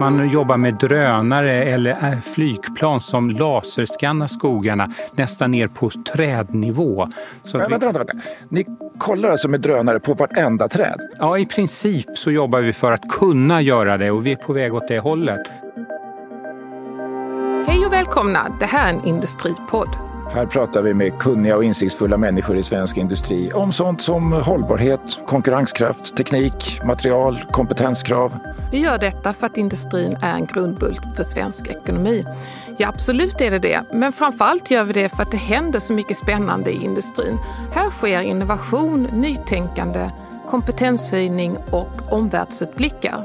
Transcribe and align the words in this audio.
Man 0.00 0.30
jobbar 0.30 0.56
med 0.56 0.74
drönare 0.74 1.64
eller 1.64 1.90
äh, 1.90 2.20
flygplan 2.20 3.00
som 3.00 3.30
laserskannar 3.30 4.28
skogarna 4.28 4.88
nästan 5.12 5.50
ner 5.50 5.66
på 5.66 5.90
trädnivå. 5.90 7.06
Så 7.42 7.58
Men, 7.58 7.66
vi... 7.66 7.70
vänta, 7.70 7.86
vänta, 7.86 7.98
vänta. 7.98 8.28
Ni 8.48 8.66
kollar 8.98 9.30
alltså 9.30 9.48
med 9.48 9.60
drönare 9.60 10.00
på 10.00 10.14
vartenda 10.14 10.68
träd? 10.68 11.00
Ja, 11.18 11.38
i 11.38 11.46
princip 11.46 12.18
så 12.18 12.30
jobbar 12.30 12.60
vi 12.60 12.72
för 12.72 12.92
att 12.92 13.08
kunna 13.08 13.62
göra 13.62 13.98
det 13.98 14.10
och 14.10 14.26
vi 14.26 14.32
är 14.32 14.36
på 14.36 14.52
väg 14.52 14.74
åt 14.74 14.88
det 14.88 14.98
hållet. 14.98 15.46
Hej 17.66 17.86
och 17.86 17.92
välkomna! 17.92 18.56
Det 18.60 18.66
här 18.66 18.92
är 18.92 18.98
en 18.98 19.04
industripodd. 19.04 20.09
Här 20.32 20.46
pratar 20.46 20.82
vi 20.82 20.94
med 20.94 21.18
kunniga 21.18 21.56
och 21.56 21.64
insiktsfulla 21.64 22.16
människor 22.16 22.56
i 22.56 22.62
svensk 22.62 22.96
industri 22.96 23.52
om 23.52 23.72
sånt 23.72 24.02
som 24.02 24.32
hållbarhet, 24.32 25.20
konkurrenskraft, 25.26 26.16
teknik, 26.16 26.80
material, 26.84 27.38
kompetenskrav. 27.50 28.38
Vi 28.72 28.78
gör 28.78 28.98
detta 28.98 29.32
för 29.32 29.46
att 29.46 29.56
industrin 29.56 30.16
är 30.22 30.34
en 30.34 30.46
grundbult 30.46 31.00
för 31.16 31.24
svensk 31.24 31.68
ekonomi. 31.68 32.24
Ja, 32.78 32.88
absolut 32.88 33.40
är 33.40 33.50
det 33.50 33.58
det, 33.58 33.80
men 33.92 34.12
framförallt 34.12 34.70
gör 34.70 34.84
vi 34.84 34.92
det 34.92 35.08
för 35.08 35.22
att 35.22 35.30
det 35.30 35.36
händer 35.36 35.80
så 35.80 35.92
mycket 35.92 36.16
spännande 36.16 36.70
i 36.70 36.84
industrin. 36.84 37.38
Här 37.72 37.90
sker 37.90 38.22
innovation, 38.22 39.02
nytänkande, 39.02 40.10
kompetenshöjning 40.50 41.56
och 41.70 42.12
omvärldsutblickar. 42.12 43.24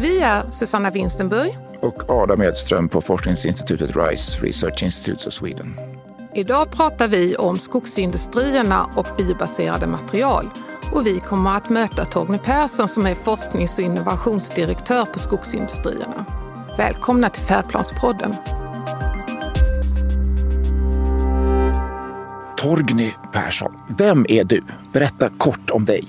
Vi 0.00 0.20
är 0.20 0.42
Susanna 0.50 0.90
Winstenburg 0.90 1.58
och 1.80 2.10
Adam 2.10 2.42
Edström 2.42 2.88
på 2.88 3.00
forskningsinstitutet 3.00 3.96
RISE, 3.96 4.40
Research 4.42 4.82
Institutes 4.82 5.26
of 5.26 5.32
Sweden. 5.32 5.95
Idag 6.36 6.70
pratar 6.70 7.08
vi 7.08 7.36
om 7.36 7.58
skogsindustrierna 7.58 8.86
och 8.96 9.06
biobaserade 9.16 9.86
material. 9.86 10.50
Och 10.92 11.06
vi 11.06 11.20
kommer 11.20 11.56
att 11.56 11.68
möta 11.68 12.04
Torgny 12.04 12.38
Persson 12.38 12.88
som 12.88 13.06
är 13.06 13.14
forsknings 13.14 13.78
och 13.78 13.84
innovationsdirektör 13.84 15.04
på 15.04 15.18
Skogsindustrierna. 15.18 16.24
Välkomna 16.78 17.28
till 17.28 17.42
Färdplanspodden. 17.42 18.34
Torgny 22.56 23.12
Persson, 23.32 23.72
vem 23.98 24.26
är 24.28 24.44
du? 24.44 24.62
Berätta 24.92 25.28
kort 25.28 25.70
om 25.70 25.84
dig. 25.84 26.08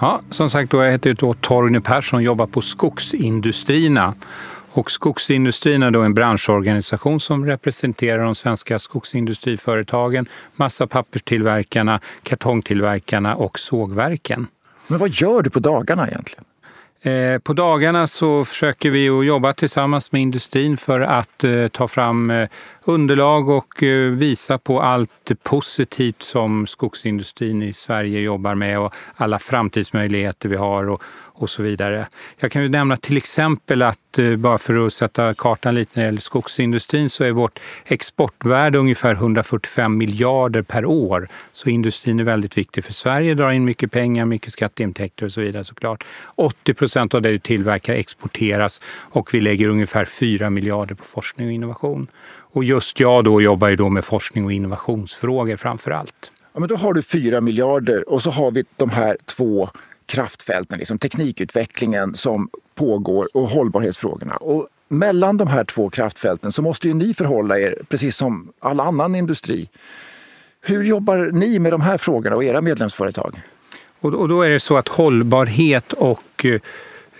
Ja, 0.00 0.20
som 0.30 0.50
sagt, 0.50 0.70
då 0.70 0.82
jag 0.82 0.92
heter 0.92 1.14
då 1.14 1.34
Torgny 1.34 1.80
Persson 1.80 2.16
och 2.16 2.22
jobbar 2.22 2.46
på 2.46 2.60
Skogsindustrierna. 2.60 4.14
Och 4.76 4.90
skogsindustrin 4.90 5.82
är 5.82 5.90
då 5.90 6.02
en 6.02 6.14
branschorganisation 6.14 7.20
som 7.20 7.46
representerar 7.46 8.24
de 8.24 8.34
svenska 8.34 8.78
skogsindustriföretagen, 8.78 10.28
massapapperstillverkarna, 10.56 12.00
kartongtillverkarna 12.22 13.36
och 13.36 13.58
sågverken. 13.58 14.46
Men 14.86 14.98
vad 14.98 15.10
gör 15.10 15.42
du 15.42 15.50
på 15.50 15.60
dagarna 15.60 16.08
egentligen? 16.08 16.44
Eh, 17.00 17.38
på 17.38 17.52
dagarna 17.52 18.06
så 18.06 18.44
försöker 18.44 18.90
vi 18.90 19.08
att 19.08 19.26
jobba 19.26 19.52
tillsammans 19.52 20.12
med 20.12 20.22
industrin 20.22 20.76
för 20.76 21.00
att 21.00 21.44
eh, 21.44 21.68
ta 21.68 21.88
fram 21.88 22.30
eh, 22.30 22.48
underlag 22.84 23.48
och 23.48 23.82
visa 24.12 24.58
på 24.58 24.82
allt 24.82 25.30
positivt 25.42 26.22
som 26.22 26.66
skogsindustrin 26.66 27.62
i 27.62 27.72
Sverige 27.72 28.20
jobbar 28.20 28.54
med 28.54 28.78
och 28.78 28.94
alla 29.14 29.38
framtidsmöjligheter 29.38 30.48
vi 30.48 30.56
har 30.56 30.88
och, 30.88 31.02
och 31.38 31.50
så 31.50 31.62
vidare. 31.62 32.06
Jag 32.38 32.52
kan 32.52 32.62
ju 32.62 32.68
nämna 32.68 32.96
till 32.96 33.16
exempel 33.16 33.82
att, 33.82 34.18
eh, 34.18 34.36
bara 34.36 34.58
för 34.58 34.86
att 34.86 34.94
sätta 34.94 35.34
kartan 35.34 35.74
lite 35.74 35.90
när 35.94 36.02
det 36.02 36.08
gäller 36.08 36.20
skogsindustrin, 36.20 37.10
så 37.10 37.24
är 37.24 37.32
vårt 37.32 37.60
exportvärde 37.84 38.78
ungefär 38.78 39.14
145 39.14 39.96
miljarder 39.96 40.62
per 40.62 40.84
år. 40.84 41.28
Så 41.52 41.68
industrin 41.68 42.20
är 42.20 42.24
väldigt 42.24 42.58
viktig 42.58 42.84
för 42.84 42.92
Sverige, 42.92 43.34
drar 43.34 43.50
in 43.50 43.64
mycket 43.64 43.92
pengar, 43.92 44.24
mycket 44.24 44.52
skatteintäkter 44.52 45.26
och 45.26 45.32
så 45.32 45.40
vidare 45.40 45.64
såklart. 45.64 46.04
80 46.34 46.74
procent 46.74 47.14
av 47.14 47.22
det 47.22 47.30
vi 47.30 47.38
tillverkar 47.38 47.94
exporteras 47.94 48.82
och 48.88 49.34
vi 49.34 49.40
lägger 49.40 49.68
ungefär 49.68 50.04
4 50.04 50.50
miljarder 50.50 50.94
på 50.94 51.04
forskning 51.04 51.46
och 51.46 51.52
innovation. 51.52 52.06
Och 52.56 52.64
just 52.64 53.00
jag 53.00 53.24
då 53.24 53.42
jobbar 53.42 53.68
ju 53.68 53.76
då 53.76 53.88
med 53.88 54.04
forskning 54.04 54.44
och 54.44 54.52
innovationsfrågor 54.52 55.56
framför 55.56 55.90
allt. 55.90 56.32
Ja, 56.52 56.60
men 56.60 56.68
då 56.68 56.76
har 56.76 56.94
du 56.94 57.02
4 57.02 57.40
miljarder 57.40 58.12
och 58.12 58.22
så 58.22 58.30
har 58.30 58.50
vi 58.50 58.64
de 58.76 58.90
här 58.90 59.16
två 59.24 59.68
kraftfälten, 60.06 60.78
liksom 60.78 60.98
teknikutvecklingen 60.98 62.14
som 62.14 62.48
pågår 62.74 63.28
och 63.34 63.48
hållbarhetsfrågorna. 63.48 64.36
Och 64.36 64.68
mellan 64.88 65.36
de 65.36 65.48
här 65.48 65.64
två 65.64 65.90
kraftfälten 65.90 66.52
så 66.52 66.62
måste 66.62 66.88
ju 66.88 66.94
ni 66.94 67.14
förhålla 67.14 67.58
er, 67.58 67.78
precis 67.88 68.16
som 68.16 68.52
all 68.58 68.80
annan 68.80 69.14
industri. 69.14 69.68
Hur 70.60 70.84
jobbar 70.84 71.16
ni 71.32 71.58
med 71.58 71.72
de 71.72 71.80
här 71.80 71.98
frågorna 71.98 72.36
och 72.36 72.44
era 72.44 72.60
medlemsföretag? 72.60 73.40
Och 74.00 74.28
då 74.28 74.42
är 74.42 74.50
det 74.50 74.60
så 74.60 74.76
att 74.76 74.88
hållbarhet 74.88 75.92
och 75.92 76.44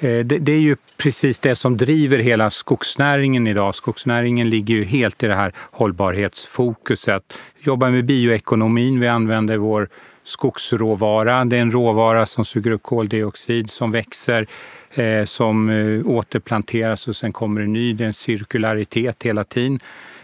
eh, 0.00 0.24
det 0.24 0.52
är 0.52 0.58
ju 0.58 0.76
precis 0.96 1.38
det 1.38 1.56
som 1.56 1.76
driver 1.76 2.18
hela 2.18 2.50
skogsnäringen 2.50 3.46
idag. 3.46 3.74
Skogsnäringen 3.74 4.50
ligger 4.50 4.74
ju 4.74 4.84
helt 4.84 5.22
i 5.22 5.26
det 5.26 5.34
här 5.34 5.52
hållbarhetsfokuset. 5.56 7.22
Vi 7.58 7.66
jobbar 7.66 7.90
med 7.90 8.04
bioekonomin, 8.04 9.00
vi 9.00 9.08
använder 9.08 9.56
vår 9.56 9.88
skogsråvara. 10.26 11.44
Det 11.44 11.56
är 11.56 11.60
en 11.60 11.72
råvara 11.72 12.26
som 12.26 12.44
suger 12.44 12.70
upp 12.70 12.82
koldioxid, 12.82 13.70
som 13.70 13.90
växer, 13.90 14.46
eh, 14.90 15.24
som 15.24 15.70
eh, 15.70 16.06
återplanteras 16.06 17.08
och 17.08 17.16
sen 17.16 17.32
kommer 17.32 17.60
en 17.60 17.72
ny. 17.72 17.92
Det 17.92 18.04
är 18.04 18.08
en 18.08 18.14
cirkularitet 18.14 19.22
hela 19.22 19.44
tiden. 19.44 19.80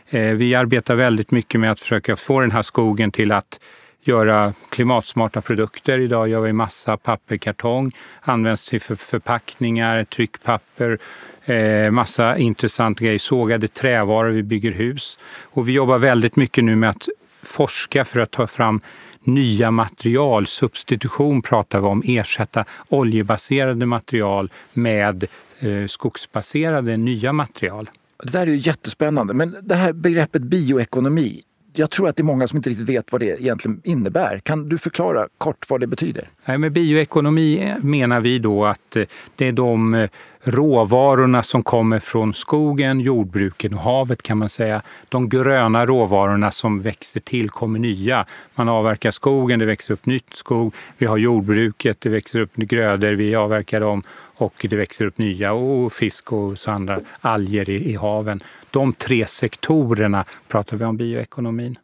Eh, 0.09 0.35
vi 0.35 0.55
arbetar 0.55 0.95
väldigt 0.95 1.31
mycket 1.31 1.61
med 1.61 1.71
att 1.71 1.81
försöka 1.81 2.17
få 2.17 2.41
den 2.41 2.51
här 2.51 2.63
skogen 2.63 3.11
till 3.11 3.33
att 3.33 3.61
göra 4.05 4.53
klimatsmarta 4.69 5.41
produkter. 5.41 5.99
Idag 5.99 6.29
gör 6.29 6.41
vi 6.41 6.53
massa 6.53 6.97
papper, 6.97 7.37
kartong, 7.37 7.93
används 8.21 8.69
till 8.69 8.81
för 8.81 8.95
förpackningar, 8.95 10.05
tryckpapper, 10.05 10.99
eh, 11.45 11.91
massa 11.91 12.39
intressanta 12.39 13.05
grejer, 13.05 13.19
sågade 13.19 13.69
trävaror, 13.69 14.31
vi 14.31 14.43
bygger 14.43 14.73
hus. 14.73 15.19
Och 15.43 15.69
vi 15.69 15.73
jobbar 15.73 15.99
väldigt 15.99 16.37
mycket 16.37 16.65
nu 16.65 16.77
med 16.77 16.91
att 16.91 17.09
forska 17.43 18.05
för 18.05 18.21
att 18.21 18.31
ta 18.31 18.47
fram 18.47 18.81
nya 19.25 19.71
material. 19.71 20.47
Substitution 20.47 21.43
pratar 21.43 21.81
vi 21.81 21.87
om, 21.87 22.03
ersätta 22.07 22.65
oljebaserade 22.89 23.87
material 23.87 24.51
med 24.73 25.25
eh, 25.59 25.87
skogsbaserade 25.87 26.97
nya 26.97 27.33
material. 27.33 27.91
Det 28.23 28.33
där 28.33 28.41
är 28.41 28.47
ju 28.47 28.57
jättespännande, 28.57 29.35
men 29.35 29.57
det 29.63 29.75
här 29.75 29.93
begreppet 29.93 30.43
bioekonomi, 30.43 31.43
jag 31.75 31.91
tror 31.91 32.09
att 32.09 32.17
det 32.17 32.21
är 32.21 32.25
många 32.25 32.49
som 32.49 32.57
inte 32.57 32.71
riktigt 32.71 32.89
vet 32.89 33.13
vad 33.13 33.21
det 33.21 33.41
egentligen 33.41 33.81
innebär. 33.85 34.39
Kan 34.39 34.69
du 34.69 34.79
förklara 34.79 35.29
kort 35.39 35.71
vad 35.71 35.81
det 35.81 35.87
betyder? 35.87 36.29
Nej, 36.45 36.59
med 36.59 36.73
bioekonomi 36.73 37.75
menar 37.83 38.21
vi 38.21 38.39
då 38.39 38.65
att 38.65 38.97
eh, 38.97 39.05
det 39.37 39.49
är 39.49 39.53
de 39.53 39.95
eh, 39.95 40.11
råvarorna 40.43 41.43
som 41.43 41.63
kommer 41.63 41.99
från 41.99 42.35
skogen, 42.35 43.01
jordbruket 43.01 43.73
och 43.73 43.79
havet 43.79 44.23
kan 44.23 44.39
man 44.39 44.49
säga. 44.49 44.83
De 45.09 45.29
gröna 45.29 45.87
råvarorna 45.87 46.51
som 46.51 46.81
växer 46.81 47.21
till 47.21 47.51
kommer 47.51 47.79
nya. 47.79 48.27
Man 48.55 48.69
avverkar 48.69 49.11
skogen, 49.11 49.59
det 49.59 49.67
växer 49.67 49.95
upp 49.95 50.07
nytt 50.07 50.35
skog. 50.35 50.75
Vi 50.99 51.07
har 51.07 51.17
jordbruket, 51.17 52.01
det 52.01 52.09
växer 52.09 52.41
upp 52.41 52.55
grödor, 52.55 53.13
vi 53.13 53.35
avverkar 53.35 53.81
dem 53.81 54.03
och 54.37 54.67
det 54.71 54.77
växer 54.77 55.05
upp 55.07 55.19
nya 55.19 55.53
och 55.53 55.93
fisk 55.93 56.33
och 56.33 56.59
så 56.59 56.71
andra 56.71 57.01
alger 57.21 57.71
i, 57.71 57.91
i 57.91 57.95
haven. 57.95 58.43
De 58.71 58.93
tre 58.93 59.27
sektorerna 59.27 60.25
pratar 60.49 60.77
vi 60.77 60.85
om 60.85 60.97
bioekonomin. 60.97 61.77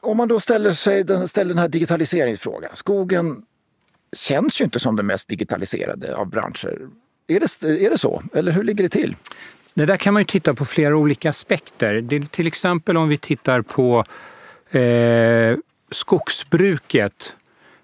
Om 0.00 0.16
man 0.16 0.28
då 0.28 0.40
ställer, 0.40 0.72
sig, 0.72 1.28
ställer 1.28 1.48
den 1.48 1.58
här 1.58 1.68
digitaliseringsfrågan. 1.68 2.70
Skogen 2.72 3.42
känns 4.16 4.60
ju 4.60 4.64
inte 4.64 4.78
som 4.78 4.96
den 4.96 5.06
mest 5.06 5.28
digitaliserade 5.28 6.16
av 6.16 6.26
branscher. 6.26 6.88
Är 7.26 7.40
det, 7.40 7.84
är 7.86 7.90
det 7.90 7.98
så? 7.98 8.22
Eller 8.34 8.52
hur 8.52 8.64
ligger 8.64 8.84
det 8.84 8.88
till? 8.88 9.16
Det 9.74 9.86
där 9.86 9.96
kan 9.96 10.14
man 10.14 10.20
ju 10.20 10.26
titta 10.26 10.54
på 10.54 10.64
flera 10.64 10.96
olika 10.96 11.30
aspekter. 11.30 12.00
Det, 12.00 12.30
till 12.32 12.46
exempel 12.46 12.96
om 12.96 13.08
vi 13.08 13.16
tittar 13.16 13.62
på 13.62 14.04
eh, 14.78 15.56
skogsbruket 15.90 17.34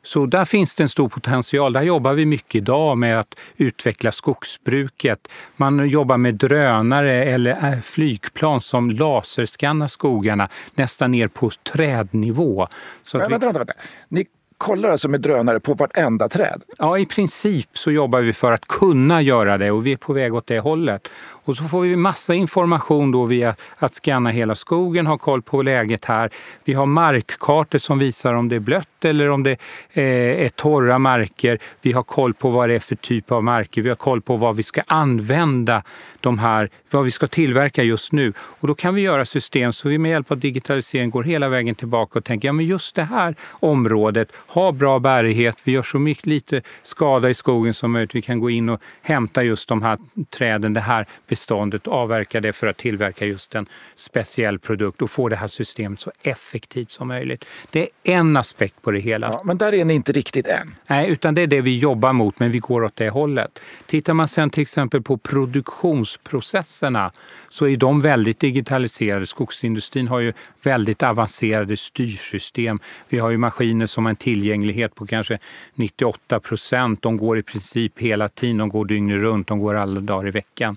så 0.03 0.27
där 0.27 0.45
finns 0.45 0.75
det 0.75 0.83
en 0.83 0.89
stor 0.89 1.09
potential. 1.09 1.73
Där 1.73 1.83
jobbar 1.83 2.13
vi 2.13 2.27
mycket 2.27 2.55
idag 2.55 2.99
med 2.99 3.21
att 3.21 3.35
utveckla 3.57 4.13
skogsbruket. 4.13 5.29
Man 5.57 5.89
jobbar 5.89 6.17
med 6.17 6.35
drönare 6.35 7.25
eller 7.25 7.73
äh, 7.73 7.81
flygplan 7.81 8.61
som 8.61 8.91
laserskannar 8.91 9.89
skogarna 9.89 10.49
nästan 10.75 11.11
ner 11.11 11.29
på 11.29 11.51
trädnivå. 11.51 12.67
Så 13.03 13.19
Men, 13.19 13.31
vänta, 13.31 13.47
vänta, 13.47 13.59
vänta. 13.59 13.75
Ni 14.09 14.27
kollar 14.61 14.89
alltså 14.89 15.09
med 15.09 15.21
drönare 15.21 15.61
på 15.61 15.75
vartenda 15.75 16.29
träd? 16.29 16.63
Ja, 16.79 16.99
i 16.99 17.07
princip 17.07 17.69
så 17.73 17.91
jobbar 17.91 18.21
vi 18.21 18.33
för 18.33 18.53
att 18.53 18.69
kunna 18.69 19.23
göra 19.23 19.59
det 19.59 19.71
och 19.71 19.87
vi 19.87 19.93
är 19.93 19.97
på 19.97 20.13
väg 20.13 20.35
åt 20.35 20.47
det 20.47 20.59
hållet. 20.59 21.09
Och 21.45 21.57
så 21.57 21.65
får 21.65 21.81
vi 21.81 21.97
massa 21.97 22.35
information 22.35 23.11
då 23.11 23.25
via 23.25 23.55
att 23.79 23.95
skanna 23.95 24.31
hela 24.31 24.55
skogen, 24.55 25.07
ha 25.07 25.19
koll 25.19 25.43
på 25.43 25.63
läget 25.63 26.05
här. 26.05 26.31
Vi 26.65 26.75
har 26.75 26.87
markkartor 26.87 27.79
som 27.79 27.99
visar 27.99 28.35
om 28.35 28.49
det 28.49 28.57
är 28.57 28.61
blött 28.61 28.90
eller 29.05 29.31
om 29.31 29.43
det 29.43 29.57
eh, 29.93 30.45
är 30.45 30.49
torra 30.49 30.99
marker. 30.99 31.59
Vi 31.83 31.93
har 31.93 32.03
koll 32.03 32.35
på 32.35 32.51
vad 32.51 32.69
det 32.69 32.75
är 32.75 32.81
för 32.81 32.97
typ 32.97 33.33
av 33.33 33.45
marker. 33.45 33.83
Vi 33.83 33.89
har 33.89 33.97
koll 33.97 34.21
på 34.21 34.37
vad 34.37 34.57
vi 34.57 34.63
ska 34.63 34.83
använda 34.87 35.83
de 36.21 36.39
här, 36.39 36.71
vad 36.91 37.05
vi 37.05 37.11
ska 37.11 37.27
tillverka 37.27 37.83
just 37.83 38.13
nu. 38.13 38.33
Och 38.39 38.69
då 38.69 38.75
kan 38.75 38.95
vi 38.95 39.01
göra 39.03 39.25
system 39.25 39.73
så 39.73 39.89
vi 39.89 39.99
med 39.99 40.11
hjälp 40.11 40.31
av 40.31 40.39
digitalisering 40.39 41.11
går 41.11 41.23
hela 41.23 41.49
vägen 41.49 41.75
tillbaka 41.75 42.19
och 42.19 42.25
tänker, 42.25 42.49
ja 42.49 42.53
men 42.53 42.67
just 42.67 42.95
det 42.95 43.05
här 43.05 43.35
området 43.51 44.33
har 44.35 44.73
bra 44.73 44.99
bärighet, 44.99 45.61
vi 45.65 45.73
gör 45.73 45.83
så 45.83 45.99
mycket 45.99 46.27
lite 46.27 46.63
skada 46.83 47.31
i 47.31 47.35
skogen 47.35 47.75
som 47.75 47.93
möjligt. 47.93 48.15
Vi 48.15 48.23
kan 48.23 48.41
gå 48.41 48.51
in 48.51 48.69
och 48.69 48.81
hämta 49.03 49.43
just 49.43 49.69
de 49.69 49.83
här 49.83 49.99
träden, 50.31 50.75
det 50.75 50.81
här 50.81 51.07
beståndet, 51.29 51.87
avverka 51.87 52.41
det 52.41 52.53
för 52.53 52.67
att 52.67 52.77
tillverka 52.77 53.27
just 53.27 53.55
en 53.55 53.67
speciell 53.97 54.59
produkt 54.59 55.03
och 55.03 55.11
få 55.11 55.29
det 55.29 55.37
här 55.37 55.49
systemet 55.49 56.01
så 56.01 56.13
effektivt 56.23 56.91
som 56.91 57.09
möjligt. 57.09 57.45
Det 57.71 57.83
är 57.83 57.89
en 58.03 58.37
aspekt 58.37 58.83
på 58.83 58.90
det 58.93 58.99
hela. 59.01 59.27
Ja, 59.27 59.43
men 59.45 59.59
där 59.59 59.75
är 59.75 59.85
ni 59.85 59.95
inte 59.95 60.13
riktigt 60.13 60.47
än. 60.47 60.75
Nej, 60.87 61.11
utan 61.11 61.35
det 61.35 61.43
är 61.43 61.47
det 61.47 61.61
vi 61.61 61.79
jobbar 61.79 62.13
mot, 62.13 62.39
men 62.39 62.51
vi 62.51 62.59
går 62.59 62.85
åt 62.85 62.97
det 62.97 63.11
hållet. 63.11 63.59
Tittar 63.87 64.15
man 64.15 64.29
sen 64.29 64.51
till 64.51 64.63
exempel 64.63 65.03
på 65.03 65.17
produktionsprocesserna 65.17 67.13
så 67.49 67.67
är 67.67 67.77
de 67.77 68.01
väldigt 68.01 68.41
digitaliserade. 68.41 69.27
Skogsindustrin 69.27 70.09
har 70.09 70.21
ju 70.21 70.33
väldigt 70.63 71.03
avancerade 71.03 71.77
styrsystem. 71.77 72.79
Vi 73.09 73.19
har 73.19 73.31
ju 73.31 73.39
maskiner 73.39 73.87
som 73.87 74.05
har 74.05 74.11
en 74.11 74.17
tillgänglighet 74.17 74.95
på 74.95 75.07
kanske 75.07 75.39
98 75.75 76.41
procent. 76.41 77.03
De 77.03 77.17
går 77.17 77.39
i 77.39 77.43
princip 77.43 77.99
hela 77.99 78.29
tiden, 78.29 78.57
de 78.57 78.69
går 78.69 78.85
dygnet 78.85 79.19
runt, 79.19 79.49
de 79.49 79.59
går 79.59 79.75
alla 79.75 80.01
dagar 80.01 80.29
i 80.29 80.31
veckan. 80.31 80.77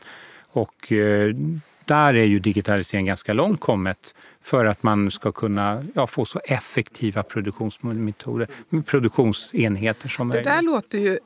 Och 0.52 0.92
eh, 0.92 1.36
där 1.86 2.14
är 2.14 2.24
ju 2.24 2.40
digitaliseringen 2.40 3.06
ganska 3.06 3.34
långt 3.34 3.60
kommet 3.60 4.16
för 4.42 4.66
att 4.66 4.84
man 4.84 5.12
ska 5.12 5.32
kunna 5.32 5.84
ja, 5.94 6.08
få 6.08 6.26
så 6.26 6.40
effektiva 6.40 7.24
produktionsmetoder, 7.24 8.48
produktionsenheter 8.86 10.10
som 10.10 10.28
möjligt. 10.28 10.46
Det 10.46 10.52
där 10.52 10.62
låter 10.62 10.98
ju 10.98 11.20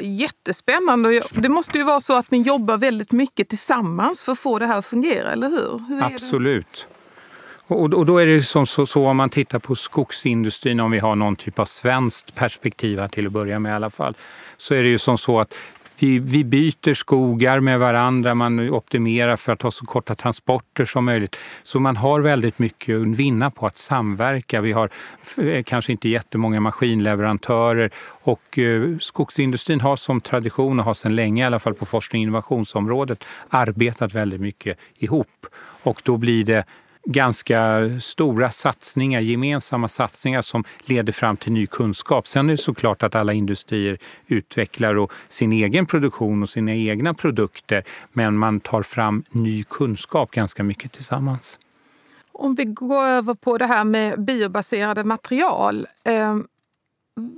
jättespännande. 0.00 1.22
Det 1.30 1.48
måste 1.48 1.78
ju 1.78 1.84
vara 1.84 2.00
så 2.00 2.18
att 2.18 2.30
ni 2.30 2.42
jobbar 2.42 2.76
väldigt 2.76 3.12
mycket 3.12 3.48
tillsammans 3.48 4.24
för 4.24 4.32
att 4.32 4.38
få 4.38 4.58
det 4.58 4.66
här 4.66 4.78
att 4.78 4.86
fungera, 4.86 5.32
eller 5.32 5.48
hur? 5.48 5.84
hur 5.88 6.02
Absolut. 6.02 6.86
Och, 7.66 8.06
då 8.06 8.18
är 8.18 8.26
det 8.26 8.42
som 8.42 8.66
så, 8.66 8.86
så, 8.86 9.06
om 9.06 9.16
man 9.16 9.30
tittar 9.30 9.58
på 9.58 9.74
skogsindustrin, 9.74 10.80
om 10.80 10.90
vi 10.90 10.98
har 10.98 11.16
någon 11.16 11.36
typ 11.36 11.58
av 11.58 11.64
svenskt 11.64 12.34
perspektiv 12.34 12.98
här 12.98 13.08
till 13.08 13.26
att 13.26 13.32
börja 13.32 13.58
med 13.58 13.70
i 13.70 13.74
alla 13.74 13.90
fall, 13.90 14.14
så 14.56 14.74
är 14.74 14.82
det 14.82 14.88
ju 14.88 14.98
som 14.98 15.18
så 15.18 15.40
att 15.40 15.54
vi, 16.02 16.18
vi 16.18 16.44
byter 16.44 16.94
skogar 16.94 17.60
med 17.60 17.78
varandra, 17.78 18.34
man 18.34 18.70
optimerar 18.70 19.36
för 19.36 19.52
att 19.52 19.62
ha 19.62 19.70
så 19.70 19.86
korta 19.86 20.14
transporter 20.14 20.84
som 20.84 21.04
möjligt. 21.04 21.36
Så 21.62 21.80
man 21.80 21.96
har 21.96 22.20
väldigt 22.20 22.58
mycket 22.58 22.96
att 22.96 23.16
vinna 23.16 23.50
på 23.50 23.66
att 23.66 23.78
samverka. 23.78 24.60
Vi 24.60 24.72
har 24.72 24.90
eh, 25.38 25.62
kanske 25.62 25.92
inte 25.92 26.08
jättemånga 26.08 26.60
maskinleverantörer 26.60 27.90
och 28.22 28.58
eh, 28.58 28.98
skogsindustrin 28.98 29.80
har 29.80 29.96
som 29.96 30.20
tradition 30.20 30.78
och 30.78 30.84
har 30.84 30.94
sedan 30.94 31.16
länge 31.16 31.42
i 31.42 31.46
alla 31.46 31.58
fall 31.58 31.74
på 31.74 31.86
forskning 31.86 32.20
och 32.20 32.22
innovationsområdet 32.22 33.24
arbetat 33.48 34.14
väldigt 34.14 34.40
mycket 34.40 34.78
ihop. 34.96 35.46
Och 35.82 36.02
då 36.04 36.16
blir 36.16 36.44
det 36.44 36.64
ganska 37.04 37.90
stora 38.00 38.50
satsningar, 38.50 39.20
gemensamma 39.20 39.88
satsningar 39.88 40.42
som 40.42 40.64
leder 40.84 41.12
fram 41.12 41.36
till 41.36 41.52
ny 41.52 41.66
kunskap. 41.66 42.26
Sen 42.26 42.48
är 42.48 42.52
det 42.52 42.58
såklart 42.58 43.02
att 43.02 43.14
alla 43.14 43.32
industrier 43.32 43.98
utvecklar 44.26 44.94
och 44.94 45.12
sin 45.28 45.52
egen 45.52 45.86
produktion 45.86 46.42
och 46.42 46.48
sina 46.48 46.74
egna 46.74 47.14
produkter 47.14 47.84
men 48.12 48.36
man 48.36 48.60
tar 48.60 48.82
fram 48.82 49.24
ny 49.30 49.64
kunskap 49.64 50.30
ganska 50.30 50.62
mycket 50.62 50.92
tillsammans. 50.92 51.58
Om 52.32 52.54
vi 52.54 52.64
går 52.64 53.04
över 53.04 53.34
på 53.34 53.58
det 53.58 53.66
här 53.66 53.84
med 53.84 54.24
biobaserade 54.24 55.04
material. 55.04 55.86
Eh, 56.04 56.36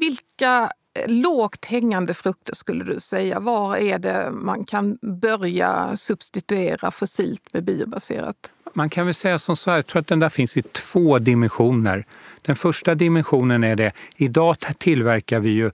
vilka 0.01 0.71
lågt 1.07 1.65
hängande 1.65 2.15
frukter 2.15 2.55
skulle 2.55 2.85
du 2.85 3.01
säga? 3.01 3.41
Var 3.41 3.77
är 3.77 3.99
det 3.99 4.31
man 4.33 4.65
kan 4.65 4.99
börja 5.03 5.97
substituera 5.97 6.91
fossilt 6.91 7.53
med 7.53 7.65
biobaserat? 7.65 8.53
Man 8.75 8.91
kan 8.91 9.07
väl 9.07 9.15
säga 9.15 9.39
som 9.39 9.57
så 9.57 9.71
här, 9.71 9.79
jag 9.79 9.87
tror 9.87 10.01
att 10.01 10.07
den 10.07 10.21
där 10.21 10.29
finns 10.29 10.57
i 10.57 10.63
två 10.63 11.19
dimensioner. 11.19 12.05
Den 12.43 12.57
första 12.57 12.95
dimensionen 12.95 13.65
är 13.65 13.77
det, 13.77 13.93
idag 14.17 14.57
tillverkar 14.79 15.41
vi 15.41 15.51
ju 15.51 15.71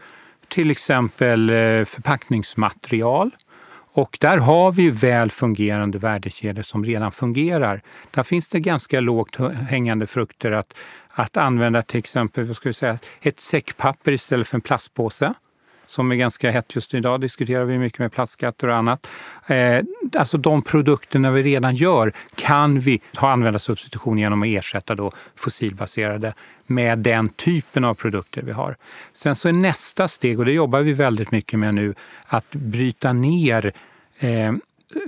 till 0.48 0.70
exempel 0.70 1.50
eh, 1.50 1.84
förpackningsmaterial. 1.84 3.30
Och 3.92 4.18
där 4.20 4.36
har 4.36 4.72
vi 4.72 4.82
ju 4.82 4.90
väl 4.90 5.30
fungerande 5.30 5.98
värdekedjor 5.98 6.62
som 6.62 6.84
redan 6.84 7.12
fungerar. 7.12 7.82
Där 8.10 8.22
finns 8.22 8.48
det 8.48 8.60
ganska 8.60 9.00
lågt 9.00 9.36
hängande 9.68 10.06
frukter 10.06 10.52
att, 10.52 10.74
att 11.20 11.36
använda 11.36 11.82
till 11.82 11.98
exempel 11.98 12.44
vad 12.44 12.56
ska 12.56 12.68
vi 12.68 12.72
säga, 12.72 12.98
ett 13.20 13.40
säckpapper 13.40 14.12
istället 14.12 14.48
för 14.48 14.56
en 14.56 14.60
plastpåse 14.60 15.34
som 15.90 16.12
är 16.12 16.16
ganska 16.16 16.50
hett 16.50 16.74
just 16.74 16.94
idag, 16.94 17.20
diskuterar 17.20 17.64
vi 17.64 17.78
mycket 17.78 17.98
med 17.98 18.12
plastskatter 18.12 18.68
och 18.68 18.76
annat. 18.76 19.06
Eh, 19.46 19.80
alltså 20.16 20.38
de 20.38 20.62
produkterna 20.62 21.30
vi 21.30 21.42
redan 21.42 21.74
gör 21.74 22.12
kan 22.34 22.80
vi 22.80 23.00
ha 23.16 23.30
användarsubstitution 23.30 24.18
genom 24.18 24.42
att 24.42 24.48
ersätta 24.48 24.94
då 24.94 25.12
fossilbaserade 25.36 26.34
med 26.66 26.98
den 26.98 27.28
typen 27.28 27.84
av 27.84 27.94
produkter 27.94 28.42
vi 28.42 28.52
har. 28.52 28.76
Sen 29.12 29.36
så 29.36 29.48
är 29.48 29.52
nästa 29.52 30.08
steg, 30.08 30.38
och 30.38 30.44
det 30.44 30.52
jobbar 30.52 30.80
vi 30.80 30.92
väldigt 30.92 31.30
mycket 31.30 31.58
med 31.58 31.74
nu, 31.74 31.94
att 32.26 32.50
bryta 32.50 33.12
ner 33.12 33.72
eh, 34.18 34.52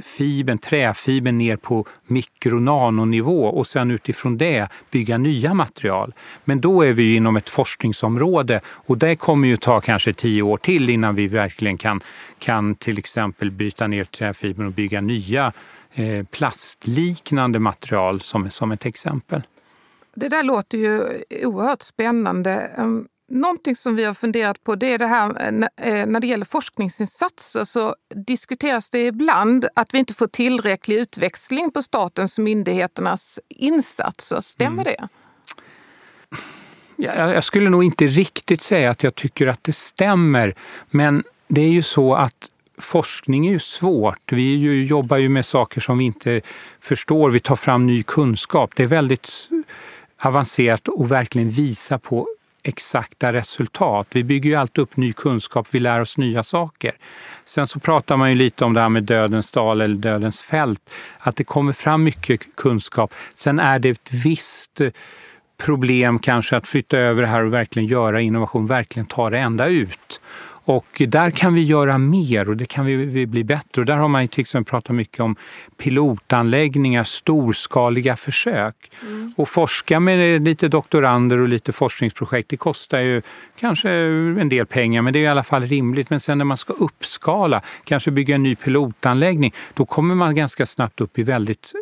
fibern, 0.03 0.59
träfibern 0.59 1.39
ner 1.39 1.57
på 1.57 1.87
mikronanonivå 2.07 3.45
och 3.45 3.67
sen 3.67 3.91
utifrån 3.91 4.39
det 4.39 4.69
bygga 4.91 5.19
nya 5.19 5.55
material. 5.55 6.15
Men 6.45 6.61
då 6.61 6.83
är 6.83 6.93
vi 6.93 7.17
inom 7.17 7.37
ett 7.37 7.51
forskningsområde 7.51 8.61
och 8.67 8.99
det 8.99 9.17
kommer 9.17 9.49
ju 9.49 9.57
ta 9.57 9.81
kanske 9.81 10.13
tio 10.13 10.43
år 10.43 10.57
till 10.57 10.91
innan 10.91 11.15
vi 11.15 11.27
verkligen 11.27 11.79
kan, 11.79 12.01
kan 12.39 12.75
till 12.75 12.99
exempel 12.99 13.51
byta 13.51 13.87
ner 13.87 14.05
träfibern 14.05 14.67
och 14.67 14.73
bygga 14.73 15.01
nya 15.01 15.53
eh, 15.95 16.27
plastliknande 16.27 17.59
material 17.59 18.21
som, 18.21 18.51
som 18.51 18.73
ett 18.73 18.87
exempel. 18.87 19.43
Det 20.15 20.29
där 20.29 20.43
låter 20.43 20.79
ju 20.79 21.23
oerhört 21.45 21.83
spännande. 21.83 22.71
Ehm, 22.79 23.07
Någonting 23.33 23.77
som 23.77 23.97
vi 23.97 24.05
har 24.05 24.15
funderat 24.15 24.65
på 24.65 24.75
det 24.75 24.93
är 24.93 24.99
det 24.99 25.07
här 25.07 25.29
eh, 25.77 25.89
eh, 25.89 26.07
när 26.07 26.21
det 26.21 26.27
gäller 26.27 26.45
forskningsinsatser 26.45 27.65
så 27.65 27.97
diskuteras 28.27 28.91
det 28.91 29.07
ibland 29.07 29.67
att 29.75 29.95
vi 29.95 29.99
inte 29.99 30.15
får 30.15 30.27
tillräcklig 30.27 30.97
utväxling 30.97 31.71
på 31.71 31.83
statens 31.83 32.39
och 32.39 32.45
myndigheternas 32.45 33.41
insatser. 33.49 34.41
Stämmer 34.41 34.83
mm. 34.83 34.85
det? 34.85 35.09
Jag 36.97 37.45
skulle 37.45 37.71
nog 37.71 37.85
inte 37.85 38.07
riktigt 38.07 38.63
säga 38.63 38.91
att 38.91 39.03
jag 39.03 39.15
tycker 39.15 39.47
att 39.47 39.65
det 39.65 39.73
stämmer. 39.73 40.55
Men 40.91 41.25
det 41.49 41.61
är 41.61 41.71
ju 41.71 41.83
så 41.83 42.15
att 42.15 42.49
forskning 42.79 43.47
är 43.47 43.53
ju 43.53 43.59
svårt. 43.59 44.33
Vi 44.33 44.55
ju, 44.55 44.85
jobbar 44.85 45.17
ju 45.17 45.29
med 45.29 45.47
saker 45.47 45.81
som 45.81 45.99
vi 45.99 46.05
inte 46.05 46.41
förstår. 46.81 47.31
Vi 47.31 47.41
tar 47.41 47.57
fram 47.57 47.87
ny 47.87 48.03
kunskap. 48.03 48.73
Det 48.77 48.83
är 48.83 48.87
väldigt 48.87 49.49
avancerat 50.23 50.89
att 50.89 51.09
verkligen 51.09 51.51
visa 51.51 51.99
på 51.99 52.29
exakta 52.63 53.33
resultat. 53.33 54.07
Vi 54.11 54.25
bygger 54.25 54.51
ju 54.51 54.57
alltid 54.57 54.83
upp 54.83 54.97
ny 54.97 55.13
kunskap, 55.13 55.69
vi 55.71 55.81
lär 55.81 56.01
oss 56.01 56.19
nya 56.19 56.43
saker. 56.43 56.93
Sen 57.45 57.67
så 57.67 57.81
pratar 57.81 58.17
man 58.17 58.31
ju 58.31 58.35
lite 58.35 58.65
om 58.65 58.75
det 58.75 58.81
här 58.81 58.89
med 58.89 59.03
dödens 59.03 59.51
dal 59.51 59.81
eller 59.81 59.97
dödens 59.97 60.43
fält, 60.43 60.91
att 61.19 61.37
det 61.37 61.45
kommer 61.45 61.73
fram 61.73 62.05
mycket 62.05 62.57
kunskap. 62.57 63.15
Sen 63.35 63.59
är 63.59 63.79
det 63.79 63.89
ett 63.89 64.13
visst 64.25 64.81
eh, 64.81 64.91
problem 65.63 66.19
kanske 66.19 66.57
att 66.57 66.69
flytta 66.69 66.99
över 66.99 67.23
det 67.23 67.29
här 67.29 67.45
och 67.45 67.53
verkligen 67.53 67.89
göra 67.89 68.21
innovation, 68.21 68.67
verkligen 68.67 69.07
ta 69.07 69.31
det 69.31 69.39
ända 69.39 69.67
ut. 69.67 70.21
Och 70.65 71.03
där 71.09 71.31
kan 71.31 71.55
vi 71.55 71.63
göra 71.63 71.99
mer 71.99 72.49
och 72.49 72.57
det 72.57 72.65
kan 72.65 72.85
vi, 72.85 72.97
vi 72.97 73.27
bli 73.27 73.45
bättre. 73.45 73.83
Och 73.83 73.87
där 73.87 73.97
har 73.97 74.09
man 74.09 74.29
till 74.29 74.41
exempel 74.41 74.71
pratat 74.71 74.97
mycket 74.97 75.21
om 75.21 75.37
pilotanläggningar, 75.77 77.05
storskaliga 77.05 78.17
försök. 78.17 78.91
Mm. 79.03 79.35
Och 79.37 79.49
forska 79.49 80.01
med 80.01 80.43
lite 80.43 80.69
doktorander 80.69 81.39
och 81.39 81.49
lite 81.49 81.73
forskningsprojekt, 81.73 82.49
det 82.49 82.57
kostar 82.57 83.01
ju 83.01 83.23
kanske 83.61 83.91
en 83.91 84.49
del 84.49 84.67
pengar, 84.67 85.03
men 85.03 85.13
det 85.13 85.19
är 85.19 85.23
i 85.23 85.27
alla 85.27 85.45
fall 85.45 85.63
rimligt. 85.63 86.11
Men 86.11 86.21
sen 86.21 86.39
när 86.39 86.45
man 86.45 86.57
ska 86.57 86.73
uppskala, 86.73 87.63
kanske 87.85 88.11
bygga 88.11 88.35
en 88.35 88.43
ny 88.43 88.57
pilotanläggning, 88.57 89.55
då 89.75 89.85
kommer 89.85 90.15
man 90.15 90.35
ganska 90.35 90.67
snabbt 90.67 91.01
upp 91.01 91.19
i 91.19 91.23
väldigt 91.23 91.73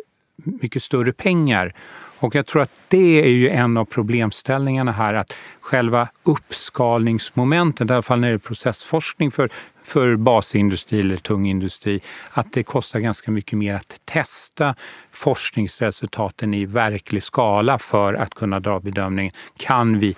mycket 0.43 0.83
större 0.83 1.13
pengar. 1.13 1.73
Och 2.21 2.35
jag 2.35 2.45
tror 2.45 2.61
att 2.61 2.81
det 2.87 3.21
är 3.23 3.29
ju 3.29 3.49
en 3.49 3.77
av 3.77 3.85
problemställningarna 3.85 4.91
här, 4.91 5.13
att 5.13 5.33
själva 5.61 6.07
uppskalningsmomentet, 6.23 7.89
i 7.89 7.93
alla 7.93 8.01
fall 8.01 8.19
när 8.19 8.27
det 8.27 8.33
är 8.33 8.37
processforskning 8.37 9.31
för, 9.31 9.49
för 9.83 10.15
basindustri 10.15 10.99
eller 10.99 11.17
tung 11.17 11.47
industri, 11.47 12.01
att 12.31 12.53
det 12.53 12.63
kostar 12.63 12.99
ganska 12.99 13.31
mycket 13.31 13.57
mer 13.57 13.75
att 13.75 14.01
testa 14.05 14.75
forskningsresultaten 15.11 16.53
i 16.53 16.65
verklig 16.65 17.23
skala 17.23 17.79
för 17.79 18.13
att 18.13 18.33
kunna 18.33 18.59
dra 18.59 18.79
bedömningen, 18.79 19.33
kan 19.57 19.99
vi 19.99 20.15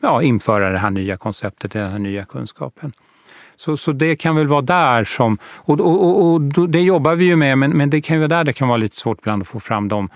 ja, 0.00 0.22
införa 0.22 0.70
det 0.70 0.78
här 0.78 0.90
nya 0.90 1.16
konceptet, 1.16 1.72
den 1.72 1.90
här 1.90 1.98
nya 1.98 2.24
kunskapen? 2.24 2.92
Så, 3.56 3.76
så 3.76 3.92
det 3.92 4.16
kan 4.16 4.36
väl 4.36 4.46
vara 4.46 4.62
där 4.62 5.04
som, 5.04 5.38
och, 5.44 5.80
och, 5.80 6.04
och, 6.04 6.32
och 6.32 6.68
det 6.68 6.80
jobbar 6.80 7.14
vi 7.14 7.24
ju 7.24 7.36
med, 7.36 7.58
men, 7.58 7.70
men 7.70 7.90
det 7.90 8.00
kan 8.00 8.16
ju 8.16 8.20
vara 8.20 8.28
där 8.28 8.44
det 8.44 8.52
kan 8.52 8.68
vara 8.68 8.78
lite 8.78 8.96
svårt 8.96 9.18
ibland 9.18 9.42
att 9.42 9.48
få 9.48 9.60
fram 9.60 9.88
de 9.88 10.08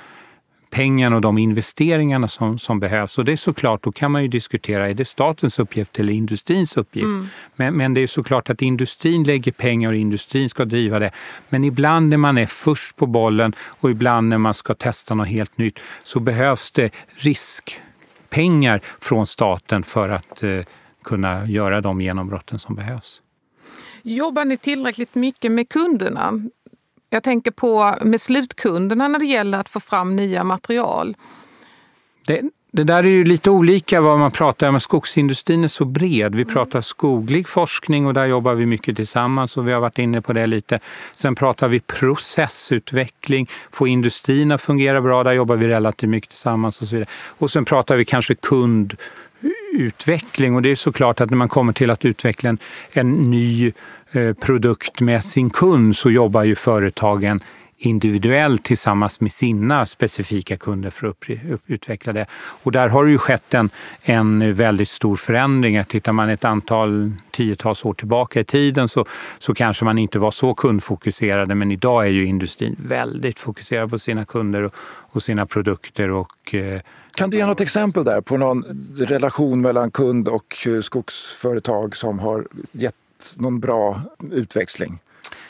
pengarna 0.70 1.16
och 1.16 1.22
de 1.22 1.38
investeringarna 1.38 2.28
som, 2.28 2.58
som 2.58 2.80
behövs. 2.80 3.18
Och 3.18 3.24
det 3.24 3.32
är 3.32 3.36
såklart, 3.36 3.82
då 3.82 3.92
kan 3.92 4.10
man 4.10 4.22
ju 4.22 4.28
diskutera, 4.28 4.88
är 4.88 4.94
det 4.94 5.04
statens 5.04 5.58
uppgift 5.58 5.98
eller 5.98 6.12
industrins 6.12 6.76
uppgift? 6.76 7.04
Mm. 7.04 7.28
Men, 7.56 7.74
men 7.74 7.94
det 7.94 8.00
är 8.00 8.06
såklart 8.06 8.50
att 8.50 8.62
industrin 8.62 9.24
lägger 9.24 9.52
pengar 9.52 9.88
och 9.88 9.96
industrin 9.96 10.50
ska 10.50 10.64
driva 10.64 10.98
det. 10.98 11.10
Men 11.48 11.64
ibland 11.64 12.08
när 12.08 12.16
man 12.16 12.38
är 12.38 12.46
först 12.46 12.96
på 12.96 13.06
bollen 13.06 13.54
och 13.60 13.90
ibland 13.90 14.28
när 14.28 14.38
man 14.38 14.54
ska 14.54 14.74
testa 14.74 15.14
något 15.14 15.28
helt 15.28 15.58
nytt 15.58 15.78
så 16.04 16.20
behövs 16.20 16.70
det 16.72 16.94
riskpengar 17.16 18.80
från 19.00 19.26
staten 19.26 19.82
för 19.82 20.08
att 20.08 20.42
eh, 20.42 20.60
kunna 21.04 21.46
göra 21.46 21.80
de 21.80 22.00
genombrotten 22.00 22.58
som 22.58 22.74
behövs. 22.74 23.22
Jobbar 24.02 24.44
ni 24.44 24.56
tillräckligt 24.56 25.14
mycket 25.14 25.52
med 25.52 25.68
kunderna? 25.68 26.32
Jag 27.10 27.22
tänker 27.22 27.50
på 27.50 27.96
med 28.02 28.20
slutkunderna 28.20 29.08
när 29.08 29.18
det 29.18 29.24
gäller 29.24 29.58
att 29.58 29.68
få 29.68 29.80
fram 29.80 30.16
nya 30.16 30.44
material. 30.44 31.16
Det, 32.26 32.40
det 32.72 32.84
där 32.84 33.04
är 33.04 33.08
ju 33.08 33.24
lite 33.24 33.50
olika 33.50 34.00
vad 34.00 34.18
man 34.18 34.30
pratar 34.30 34.68
om. 34.68 34.80
Skogsindustrin 34.80 35.64
är 35.64 35.68
så 35.68 35.84
bred. 35.84 36.34
Vi 36.34 36.44
pratar 36.44 36.80
skoglig 36.80 37.48
forskning 37.48 38.06
och 38.06 38.14
där 38.14 38.26
jobbar 38.26 38.54
vi 38.54 38.66
mycket 38.66 38.96
tillsammans 38.96 39.56
och 39.56 39.68
vi 39.68 39.72
har 39.72 39.80
varit 39.80 39.98
inne 39.98 40.22
på 40.22 40.32
det 40.32 40.46
lite. 40.46 40.78
Sen 41.14 41.34
pratar 41.34 41.68
vi 41.68 41.80
processutveckling, 41.80 43.48
få 43.70 43.86
industrin 43.86 44.52
att 44.52 44.62
fungera 44.62 45.00
bra, 45.00 45.24
där 45.24 45.32
jobbar 45.32 45.56
vi 45.56 45.68
relativt 45.68 46.10
mycket 46.10 46.30
tillsammans 46.30 46.82
och 46.82 46.88
så 46.88 46.96
vidare. 46.96 47.10
Och 47.38 47.50
sen 47.50 47.64
pratar 47.64 47.96
vi 47.96 48.04
kanske 48.04 48.34
kundutveckling 48.34 50.54
och 50.54 50.62
det 50.62 50.68
är 50.68 50.76
såklart 50.76 51.20
att 51.20 51.30
när 51.30 51.36
man 51.36 51.48
kommer 51.48 51.72
till 51.72 51.90
att 51.90 52.04
utveckla 52.04 52.50
en, 52.50 52.58
en 52.92 53.12
ny 53.12 53.72
Eh, 54.12 54.32
produkt 54.32 55.00
med 55.00 55.24
sin 55.24 55.50
kund 55.50 55.96
så 55.96 56.10
jobbar 56.10 56.42
ju 56.42 56.54
företagen 56.54 57.40
individuellt 57.76 58.64
tillsammans 58.64 59.20
med 59.20 59.32
sina 59.32 59.86
specifika 59.86 60.56
kunder 60.56 60.90
för 60.90 61.06
att 61.06 61.16
utveckla 61.66 62.12
det. 62.12 62.26
Och 62.62 62.72
där 62.72 62.88
har 62.88 63.04
det 63.04 63.10
ju 63.10 63.18
skett 63.18 63.54
en, 63.54 63.70
en 64.02 64.54
väldigt 64.54 64.88
stor 64.88 65.16
förändring. 65.16 65.84
Tittar 65.84 66.12
man 66.12 66.28
ett 66.28 66.44
antal 66.44 67.12
tiotals 67.30 67.84
år 67.84 67.94
tillbaka 67.94 68.40
i 68.40 68.44
tiden 68.44 68.88
så, 68.88 69.04
så 69.38 69.54
kanske 69.54 69.84
man 69.84 69.98
inte 69.98 70.18
var 70.18 70.30
så 70.30 70.54
kundfokuserade 70.54 71.54
men 71.54 71.72
idag 71.72 72.04
är 72.04 72.10
ju 72.10 72.26
industrin 72.26 72.76
väldigt 72.78 73.38
fokuserad 73.38 73.90
på 73.90 73.98
sina 73.98 74.24
kunder 74.24 74.62
och, 74.62 74.74
och 75.12 75.22
sina 75.22 75.46
produkter. 75.46 76.10
Och, 76.10 76.54
eh, 76.54 76.80
kan 77.14 77.30
du 77.30 77.36
ge 77.36 77.46
något 77.46 77.60
exempel 77.60 78.04
där 78.04 78.20
på 78.20 78.36
någon 78.36 78.64
relation 78.96 79.60
mellan 79.60 79.90
kund 79.90 80.28
och 80.28 80.66
eh, 80.66 80.80
skogsföretag 80.80 81.96
som 81.96 82.18
har 82.18 82.46
gett 82.72 82.94
någon 83.38 83.60
bra 83.60 84.00
utväxling? 84.32 84.98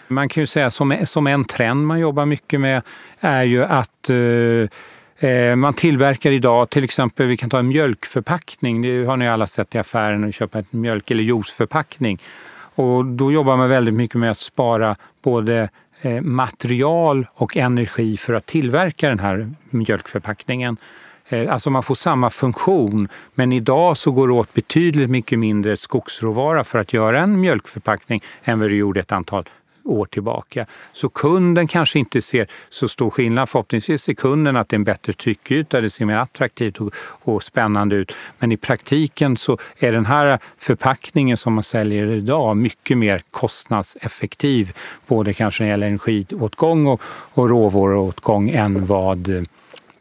Man 0.08 0.28
kan 0.28 0.42
ju 0.42 0.46
säga 0.46 0.70
som, 0.70 0.96
som 1.06 1.26
en 1.26 1.44
trend 1.44 1.86
man 1.86 2.00
jobbar 2.00 2.26
mycket 2.26 2.60
med 2.60 2.82
är 3.20 3.42
ju 3.42 3.64
att 3.64 4.10
eh, 4.10 5.30
eh 5.30 5.56
man 5.56 5.74
tillverkar 5.74 6.30
idag, 6.30 6.70
till 6.70 6.84
exempel 6.84 7.26
vi 7.26 7.36
kan 7.36 7.50
ta 7.50 7.58
en 7.58 7.68
mjölkförpackning, 7.68 8.82
det 8.82 9.04
har 9.04 9.16
ni 9.16 9.28
alla 9.28 9.46
sett 9.46 9.74
i 9.74 9.78
affären 9.78 10.24
och 10.24 10.34
köpa 10.34 10.58
en 10.58 10.64
mjölk 10.70 11.10
eller 11.10 11.22
juiceförpackning. 11.22 12.18
Och 12.74 13.04
då 13.04 13.32
jobbar 13.32 13.56
man 13.56 13.68
väldigt 13.68 13.94
mycket 13.94 14.16
med 14.16 14.30
att 14.30 14.40
spara 14.40 14.96
både 15.22 15.68
eh, 16.00 16.20
material 16.20 17.26
och 17.34 17.56
energi 17.56 18.16
för 18.16 18.32
att 18.32 18.46
tillverka 18.46 19.08
den 19.08 19.18
här 19.18 19.50
mjölkförpackningen. 19.70 20.76
Eh, 21.30 21.52
alltså 21.52 21.70
man 21.70 21.82
får 21.82 21.94
samma 21.94 22.30
funktion, 22.30 23.08
men 23.34 23.52
idag 23.52 23.96
så 23.96 24.10
går 24.10 24.28
det 24.28 24.34
åt 24.34 24.54
betydligt 24.54 25.10
mycket 25.10 25.38
mindre 25.38 25.76
skogsråvara 25.76 26.64
för 26.64 26.78
att 26.78 26.92
göra 26.92 27.20
en 27.20 27.40
mjölkförpackning 27.40 28.22
än 28.44 28.60
vad 28.60 28.68
det 28.68 28.74
gjorde 28.74 29.00
ett 29.00 29.12
antal 29.12 29.44
år 29.84 30.06
tillbaka. 30.06 30.66
Så 30.92 31.08
kunden 31.08 31.68
kanske 31.68 31.98
inte 31.98 32.22
ser 32.22 32.46
så 32.68 32.88
stor 32.88 33.10
skillnad. 33.10 33.48
Förhoppningsvis 33.48 34.02
ser 34.02 34.14
kunden 34.14 34.56
att 34.56 34.68
det 34.68 34.74
är 34.74 34.78
en 34.78 34.84
bättre 34.84 35.12
tryckyta, 35.12 35.80
det 35.80 35.90
ser 35.90 36.04
mer 36.04 36.16
attraktivt 36.16 36.78
och, 36.78 36.94
och 36.98 37.42
spännande 37.42 37.96
ut. 37.96 38.12
Men 38.38 38.52
i 38.52 38.56
praktiken 38.56 39.36
så 39.36 39.58
är 39.78 39.92
den 39.92 40.06
här 40.06 40.38
förpackningen 40.58 41.36
som 41.36 41.52
man 41.54 41.64
säljer 41.64 42.06
idag 42.06 42.56
mycket 42.56 42.98
mer 42.98 43.22
kostnadseffektiv. 43.30 44.72
Både 45.06 45.34
kanske 45.34 45.62
när 45.62 45.68
det 45.68 45.70
gäller 45.70 45.86
energiåtgång 45.86 46.86
och, 46.86 47.02
och 47.34 47.48
råvaruåtgång 47.48 48.50
än 48.50 48.86
vad 48.86 49.46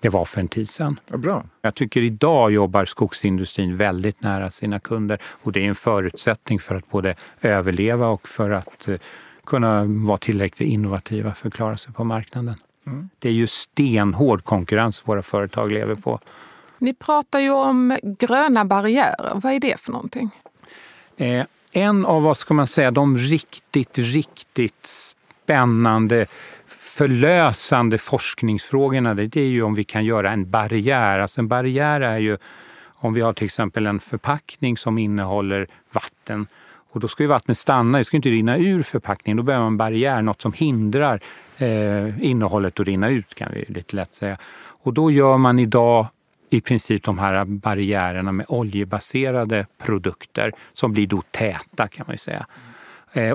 det 0.01 0.09
var 0.09 0.25
för 0.25 0.41
en 0.41 0.47
tid 0.47 0.69
sedan. 0.69 0.99
Ja, 1.11 1.17
bra. 1.17 1.43
Jag 1.61 1.75
tycker 1.75 2.01
idag 2.01 2.51
jobbar 2.51 2.85
skogsindustrin 2.85 3.77
väldigt 3.77 4.21
nära 4.21 4.51
sina 4.51 4.79
kunder 4.79 5.17
och 5.43 5.51
det 5.51 5.65
är 5.65 5.67
en 5.67 5.75
förutsättning 5.75 6.59
för 6.59 6.75
att 6.75 6.89
både 6.89 7.15
överleva 7.41 8.07
och 8.07 8.29
för 8.29 8.49
att 8.49 8.87
eh, 8.87 8.99
kunna 9.45 9.83
vara 9.85 10.17
tillräckligt 10.17 10.69
innovativa 10.69 11.33
för 11.33 11.47
att 11.47 11.53
klara 11.53 11.77
sig 11.77 11.93
på 11.93 12.03
marknaden. 12.03 12.55
Mm. 12.87 13.09
Det 13.19 13.29
är 13.29 13.33
ju 13.33 13.47
stenhård 13.47 14.43
konkurrens 14.43 15.01
våra 15.05 15.21
företag 15.21 15.71
lever 15.71 15.95
på. 15.95 16.19
Ni 16.77 16.93
pratar 16.93 17.39
ju 17.39 17.51
om 17.51 17.97
gröna 18.03 18.65
barriärer. 18.65 19.31
Vad 19.35 19.53
är 19.53 19.59
det 19.59 19.79
för 19.79 19.91
någonting? 19.91 20.29
Eh, 21.17 21.45
en 21.71 22.05
av 22.05 22.23
vad 22.23 22.37
ska 22.37 22.53
man 22.53 22.67
säga, 22.67 22.91
de 22.91 23.17
riktigt, 23.17 23.97
riktigt 23.97 25.13
spännande 25.43 26.25
förlösande 26.99 27.97
forskningsfrågorna 27.97 29.13
det 29.13 29.37
är 29.37 29.45
ju 29.45 29.63
om 29.63 29.75
vi 29.75 29.83
kan 29.83 30.05
göra 30.05 30.31
en 30.31 30.51
barriär. 30.51 31.19
Alltså 31.19 31.41
en 31.41 31.47
barriär 31.47 32.01
är 32.01 32.17
ju 32.17 32.37
om 32.85 33.13
vi 33.13 33.21
har 33.21 33.33
till 33.33 33.45
exempel 33.45 33.87
en 33.87 33.99
förpackning 33.99 34.77
som 34.77 34.97
innehåller 34.97 35.67
vatten 35.91 36.47
och 36.91 36.99
då 36.99 37.07
ska 37.07 37.23
ju 37.23 37.27
vattnet 37.27 37.57
stanna, 37.57 37.97
det 37.97 38.03
ska 38.03 38.17
inte 38.17 38.29
rinna 38.29 38.57
ur 38.57 38.83
förpackningen. 38.83 39.37
Då 39.37 39.43
behöver 39.43 39.63
man 39.63 39.73
en 39.73 39.77
barriär, 39.77 40.21
något 40.21 40.41
som 40.41 40.53
hindrar 40.53 41.19
eh, 41.57 42.23
innehållet 42.25 42.79
att 42.79 42.87
rinna 42.87 43.09
ut 43.09 43.35
kan 43.35 43.51
vi 43.53 43.65
lite 43.67 43.95
lätt 43.95 44.13
säga. 44.13 44.37
Och 44.83 44.93
då 44.93 45.11
gör 45.11 45.37
man 45.37 45.59
idag 45.59 46.07
i 46.49 46.61
princip 46.61 47.03
de 47.03 47.19
här 47.19 47.45
barriärerna 47.45 48.31
med 48.31 48.45
oljebaserade 48.49 49.65
produkter 49.77 50.51
som 50.73 50.93
blir 50.93 51.07
då 51.07 51.21
täta 51.31 51.87
kan 51.87 52.05
man 52.07 52.17
säga. 52.17 52.45
Mm 52.63 52.78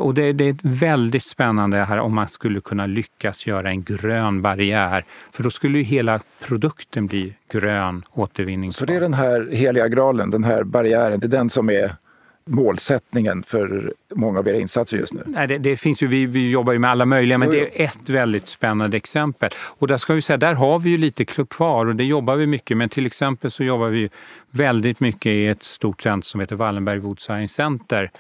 och 0.01 0.15
det, 0.15 0.33
det, 0.33 0.45
är 0.45 0.57
väldigt 0.63 1.27
spännande 1.27 1.85
här 1.85 1.99
om 1.99 2.15
man 2.15 2.29
skulle 2.29 2.61
kunna 2.61 2.87
lyckas 2.87 3.47
göra 3.47 3.71
en 3.71 3.83
grön 3.83 4.43
barriär. 4.43 5.05
För 5.33 5.43
då 5.43 5.51
skulle 5.51 5.79
ju 5.79 5.85
hela 5.85 6.21
produkten 6.41 7.07
bli 7.07 7.35
grön 7.53 8.03
återvinningsbar. 8.13 8.87
Så 8.87 8.93
det 8.93 8.97
är 8.97 9.01
den 9.01 9.15
här 9.15 9.49
heliga 9.53 9.89
graalen, 9.89 10.31
den 10.31 10.45
här 10.45 10.65
barriären, 10.65 11.21
det 11.21 11.27
är 11.27 11.29
den 11.29 11.51
som 11.51 11.71
är 11.71 11.91
målsättningen 12.47 13.43
för 13.43 13.93
många 14.15 14.39
av 14.39 14.49
era 14.49 14.57
insatser 14.57 14.97
just 14.97 15.13
nu? 15.13 15.23
Nej, 15.27 15.49
det, 15.49 15.59
det 15.59 15.77
finns 15.77 16.03
ju, 16.03 16.07
vi, 16.07 16.27
vi, 16.27 16.51
jobbar 16.51 16.73
ju 16.73 16.79
med 16.79 16.91
alla 16.91 17.07
möjliga, 17.07 17.39
men 17.39 17.51
det 17.51 17.83
är 17.83 17.85
ett 17.85 18.09
väldigt 18.09 18.49
spännande 18.49 18.97
exempel. 18.97 19.51
Och 19.55 19.89
där 19.89 19.97
ska 19.97 20.15
vi 20.15 20.23
säga, 20.23 20.37
där 20.37 20.55
har 20.55 20.79
vi 20.79 20.91
ju 20.91 20.97
lite 20.97 21.25
kvar 21.25 21.87
och 21.87 21.97
det 21.97 22.05
jobbar 22.05 22.37
vi 22.37 22.47
mycket 22.47 22.77
med. 22.77 22.91
Till 22.91 23.07
exempel 23.07 23.51
så 23.51 23.65
jobbar 23.65 23.89
vi 23.89 24.11
väldigt 24.51 25.01
mycket 25.01 25.27
i 25.27 25.47
ett 25.47 25.63
stort 25.63 26.03
centrum 26.03 26.23
som 26.23 26.41
heter 26.41 26.57
Wallenberg 26.57 26.99
Wood 26.99 27.21
Science 27.21 27.55
Center. 27.55 28.11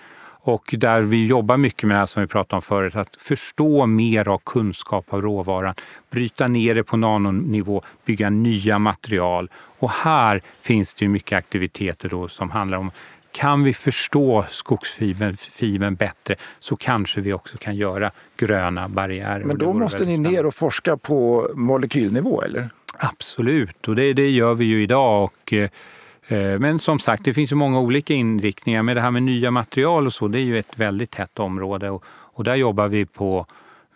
Och 0.47 0.75
där 0.79 1.01
vi 1.01 1.27
jobbar 1.27 1.57
mycket 1.57 1.89
med 1.89 1.95
det 1.95 1.99
här 1.99 2.07
som 2.07 2.23
vi 2.23 2.29
pratade 2.29 2.57
om 2.57 2.63
förut, 2.63 2.97
att 2.97 3.17
förstå 3.17 3.87
mer 3.87 4.29
av 4.29 4.41
kunskap 4.45 5.13
av 5.13 5.23
råvaran, 5.23 5.75
bryta 6.11 6.49
ner 6.49 6.75
det 6.75 6.85
på 6.85 6.97
nanonivå, 6.97 7.83
bygga 8.05 8.31
nya 8.31 8.79
material. 8.79 9.51
Och 9.79 9.91
här 9.91 10.41
finns 10.63 10.95
det 10.95 11.05
ju 11.05 11.09
mycket 11.09 11.39
aktiviteter 11.39 12.09
då 12.09 12.29
som 12.29 12.51
handlar 12.51 12.79
om 12.79 12.91
kan 13.33 13.65
vi 13.65 13.75
förstå 13.75 14.45
skogsfibern 14.51 15.95
bättre 15.95 16.35
så 16.61 16.77
kanske 16.77 17.21
vi 17.21 17.33
också 17.33 17.59
kan 17.59 17.77
göra 17.77 18.11
gröna 18.37 18.89
barriärer. 18.89 19.45
Men 19.45 19.59
då 19.59 19.73
måste 19.73 20.05
ni 20.05 20.19
ner 20.19 20.47
och 20.47 20.55
forska 20.55 20.97
på 20.97 21.51
molekylnivå, 21.55 22.43
eller? 22.43 22.71
Absolut, 22.99 23.89
och 23.89 23.97
det, 23.97 24.13
det 24.13 24.31
gör 24.31 24.55
vi 24.55 24.65
ju 24.65 24.83
idag. 24.83 25.25
Och, 25.25 25.53
eh, 25.53 25.71
men 26.29 26.79
som 26.79 26.99
sagt, 26.99 27.25
det 27.25 27.35
finns 27.35 27.53
ju 27.53 27.57
många 27.57 27.81
olika 27.81 28.15
inriktningar. 28.15 28.83
Men 28.83 28.95
det 28.95 29.01
här 29.01 29.11
med 29.11 29.23
nya 29.23 29.51
material 29.51 30.07
och 30.07 30.13
så, 30.13 30.29
det 30.29 30.39
är 30.39 30.45
ju 30.45 30.59
ett 30.59 30.79
väldigt 30.79 31.15
hett 31.15 31.39
område. 31.39 31.91
Och, 31.91 32.05
och 32.09 32.45
där 32.45 32.55
jobbar 32.55 32.89
vi 32.89 33.07
på 33.07 33.47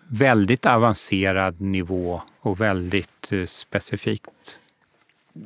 väldigt 0.09 0.67
avancerad 0.67 1.61
nivå 1.61 2.23
och 2.41 2.61
väldigt 2.61 3.33
eh, 3.33 3.47
specifikt 3.47 4.59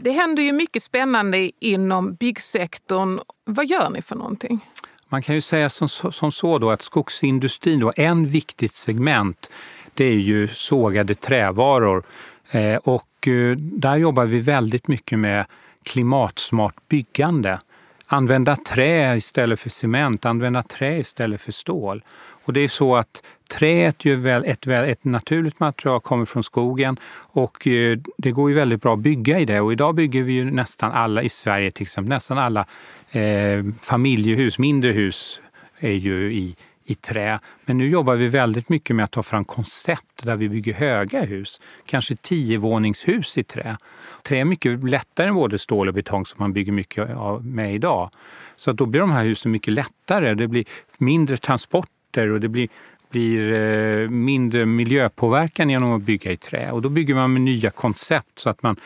det 0.01 0.11
händer 0.11 0.43
ju 0.43 0.53
mycket 0.53 0.83
spännande 0.83 1.51
inom 1.59 2.15
byggsektorn. 2.15 3.21
Vad 3.45 3.67
gör 3.67 3.91
ni 3.91 4.03
för 4.03 4.17
någonting? 4.17 4.69
Man 5.09 5.23
kan 5.23 5.35
ju 5.35 5.41
säga 5.41 5.71
som, 5.71 5.89
som 5.89 6.33
så 6.33 6.59
då 6.59 6.71
att 6.71 6.83
skogsindustrin, 6.83 7.81
då, 7.81 7.93
en 7.97 8.27
viktigt 8.27 8.75
segment, 8.75 9.51
det 9.95 10.05
är 10.05 10.15
ju 10.15 10.49
sågade 10.49 11.15
trävaror. 11.15 12.03
Eh, 12.51 12.77
och 12.77 13.29
eh, 13.29 13.57
där 13.57 13.97
jobbar 13.97 14.25
vi 14.25 14.41
väldigt 14.41 14.89
mycket 14.89 15.19
med 15.19 15.47
klimatsmart 15.83 16.75
byggande. 16.89 17.61
Använda 18.07 18.57
trä 18.57 19.17
istället 19.17 19.61
för 19.61 19.71
cement, 19.71 20.25
använda 20.25 20.63
trä 20.63 20.99
istället 20.99 21.41
för 21.41 21.53
stål. 21.53 22.05
Och 22.45 22.53
det 22.53 22.61
är 22.61 22.69
så 22.69 22.97
att 22.97 23.23
Träet 23.53 24.07
är 24.07 24.11
ju 24.11 24.17
väl 24.17 24.45
ett, 24.45 24.67
ett 24.67 25.05
naturligt 25.05 25.61
material, 25.61 26.01
kommer 26.01 26.25
från 26.25 26.43
skogen 26.43 26.97
och 27.15 27.67
eh, 27.67 27.99
det 28.19 28.31
går 28.31 28.51
ju 28.51 28.57
väldigt 28.57 28.83
bra 28.83 28.95
att 28.95 28.99
bygga 28.99 29.39
i 29.41 29.45
det. 29.45 29.61
Och 29.61 29.73
idag 29.73 29.95
bygger 29.95 30.23
vi 30.23 30.33
ju 30.33 30.51
nästan 30.51 30.93
alla, 30.93 31.23
i 31.23 31.29
Sverige 31.29 31.71
till 31.71 31.83
exempel, 31.83 32.09
nästan 32.09 32.39
alla 32.39 32.67
eh, 33.11 33.65
familjehus, 33.81 34.59
mindre 34.59 34.93
hus 34.93 35.41
är 35.79 35.93
ju 35.93 36.33
i, 36.33 36.57
i 36.85 36.95
trä. 36.95 37.39
Men 37.65 37.79
nu 37.79 37.89
jobbar 37.89 38.17
vi 38.17 38.29
väldigt 38.29 38.69
mycket 38.69 38.97
med 38.97 39.05
att 39.05 39.11
ta 39.11 39.23
fram 39.23 39.45
koncept 39.45 40.23
där 40.25 40.37
vi 40.37 40.49
bygger 40.49 40.75
höga 40.75 41.25
hus, 41.25 41.61
kanske 41.87 42.17
tiovåningshus 42.17 43.39
i 43.39 43.45
trä. 43.45 43.77
Trä 44.23 44.41
är 44.41 44.45
mycket 44.45 44.85
lättare 44.85 45.29
än 45.29 45.35
både 45.35 45.59
stål 45.59 45.89
och 45.89 45.95
betong 45.95 46.27
som 46.27 46.37
man 46.41 46.53
bygger 46.53 46.73
mycket 46.73 47.17
av 47.17 47.47
med 47.47 47.75
idag. 47.75 48.11
Så 48.57 48.73
då 48.73 48.87
blir 48.87 49.01
de 49.01 49.11
här 49.11 49.25
husen 49.25 49.53
mycket 49.53 49.75
lättare. 49.75 50.35
Det 50.35 50.49
blir 50.49 50.65
mindre 50.99 51.37
transporter 51.37 52.31
och 52.31 52.41
det 52.41 52.49
blir 52.49 52.69
blir 53.13 53.53
eh, 53.53 54.09
mindre 54.09 54.67
miljöpåverkan 54.67 55.71
genom 55.71 55.93
att 55.93 56.03
bygga 56.03 56.33
i 56.33 56.37
trä. 56.37 56.71
Och 56.71 56.83
då 56.83 56.89
bygger 56.89 57.15
man 57.15 57.33
med 57.33 57.43
nya 57.43 57.71
koncept 57.71 58.39
så 58.39 58.51
att 58.51 58.63
man, 58.63 58.77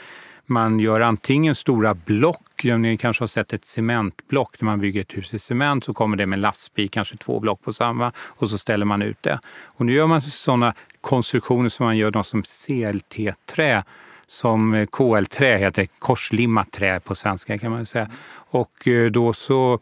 man 0.46 0.80
gör 0.80 1.00
antingen 1.00 1.54
stora 1.54 1.94
block, 1.94 2.64
ni 2.64 2.96
kanske 2.96 3.22
har 3.22 3.28
sett 3.28 3.52
ett 3.52 3.64
cementblock, 3.64 4.60
när 4.60 4.66
man 4.66 4.80
bygger 4.80 5.00
ett 5.00 5.16
hus 5.16 5.34
i 5.34 5.38
cement 5.38 5.84
så 5.84 5.94
kommer 5.94 6.16
det 6.16 6.26
med 6.26 6.38
lastbil, 6.38 6.90
kanske 6.90 7.16
två 7.16 7.40
block 7.40 7.62
på 7.62 7.72
samma 7.72 8.12
och 8.18 8.50
så 8.50 8.58
ställer 8.58 8.84
man 8.84 9.02
ut 9.02 9.22
det. 9.22 9.38
Och 9.64 9.86
nu 9.86 9.92
gör 9.92 10.06
man 10.06 10.20
sådana 10.22 10.74
konstruktioner 11.00 11.68
som 11.68 11.86
man 11.86 11.96
gör, 11.96 12.10
de 12.10 12.24
som 12.24 12.42
CLT-trä, 12.42 13.84
som 14.26 14.74
eh, 14.74 14.86
KL-trä 14.86 15.56
heter, 15.56 15.86
korslimmat 15.98 16.70
trä 16.70 17.00
på 17.00 17.14
svenska 17.14 17.58
kan 17.58 17.70
man 17.70 17.86
säga. 17.86 18.10
Och 18.50 18.88
eh, 18.88 19.10
då 19.10 19.32
så 19.32 19.78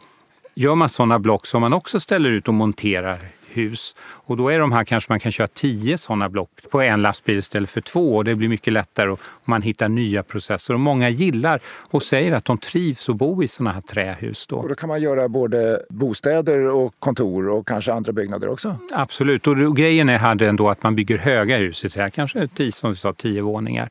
gör 0.54 0.74
man 0.74 0.88
sådana 0.88 1.18
block 1.18 1.46
som 1.46 1.60
man 1.60 1.72
också 1.72 2.00
ställer 2.00 2.30
ut 2.30 2.48
och 2.48 2.54
monterar 2.54 3.18
hus. 3.56 3.96
Och 4.00 4.36
då 4.36 4.48
är 4.48 4.58
de 4.58 4.72
här 4.72 4.84
kanske 4.84 5.12
man 5.12 5.20
kan 5.20 5.32
köra 5.32 5.46
tio 5.46 5.98
sådana 5.98 6.28
block 6.28 6.50
på 6.70 6.80
en 6.80 7.02
lastbil 7.02 7.38
istället 7.38 7.70
för 7.70 7.80
två 7.80 8.16
och 8.16 8.24
det 8.24 8.34
blir 8.34 8.48
mycket 8.48 8.72
lättare 8.72 9.10
och 9.10 9.20
man 9.44 9.62
hittar 9.62 9.88
nya 9.88 10.22
processer. 10.22 10.74
Och 10.74 10.80
många 10.80 11.08
gillar 11.08 11.60
och 11.90 12.02
säger 12.02 12.32
att 12.32 12.44
de 12.44 12.58
trivs 12.58 13.08
att 13.08 13.16
bo 13.16 13.42
i 13.42 13.48
sådana 13.48 13.72
här 13.72 13.80
trähus. 13.80 14.46
Då. 14.46 14.56
Och 14.56 14.68
då 14.68 14.74
kan 14.74 14.88
man 14.88 15.02
göra 15.02 15.28
både 15.28 15.82
bostäder 15.88 16.60
och 16.60 16.94
kontor 16.98 17.48
och 17.48 17.68
kanske 17.68 17.92
andra 17.92 18.12
byggnader 18.12 18.48
också? 18.48 18.76
Absolut, 18.92 19.46
och 19.46 19.76
grejen 19.76 20.08
är 20.08 20.18
här 20.18 20.42
ändå 20.42 20.68
att 20.70 20.82
man 20.82 20.96
bygger 20.96 21.18
höga 21.18 21.56
hus 21.56 21.84
i 21.84 21.90
trä, 21.90 22.10
kanske 22.10 22.48
tio, 22.48 22.72
som 22.72 22.90
vi 22.90 22.96
sa, 22.96 23.12
tio 23.12 23.42
våningar. 23.42 23.88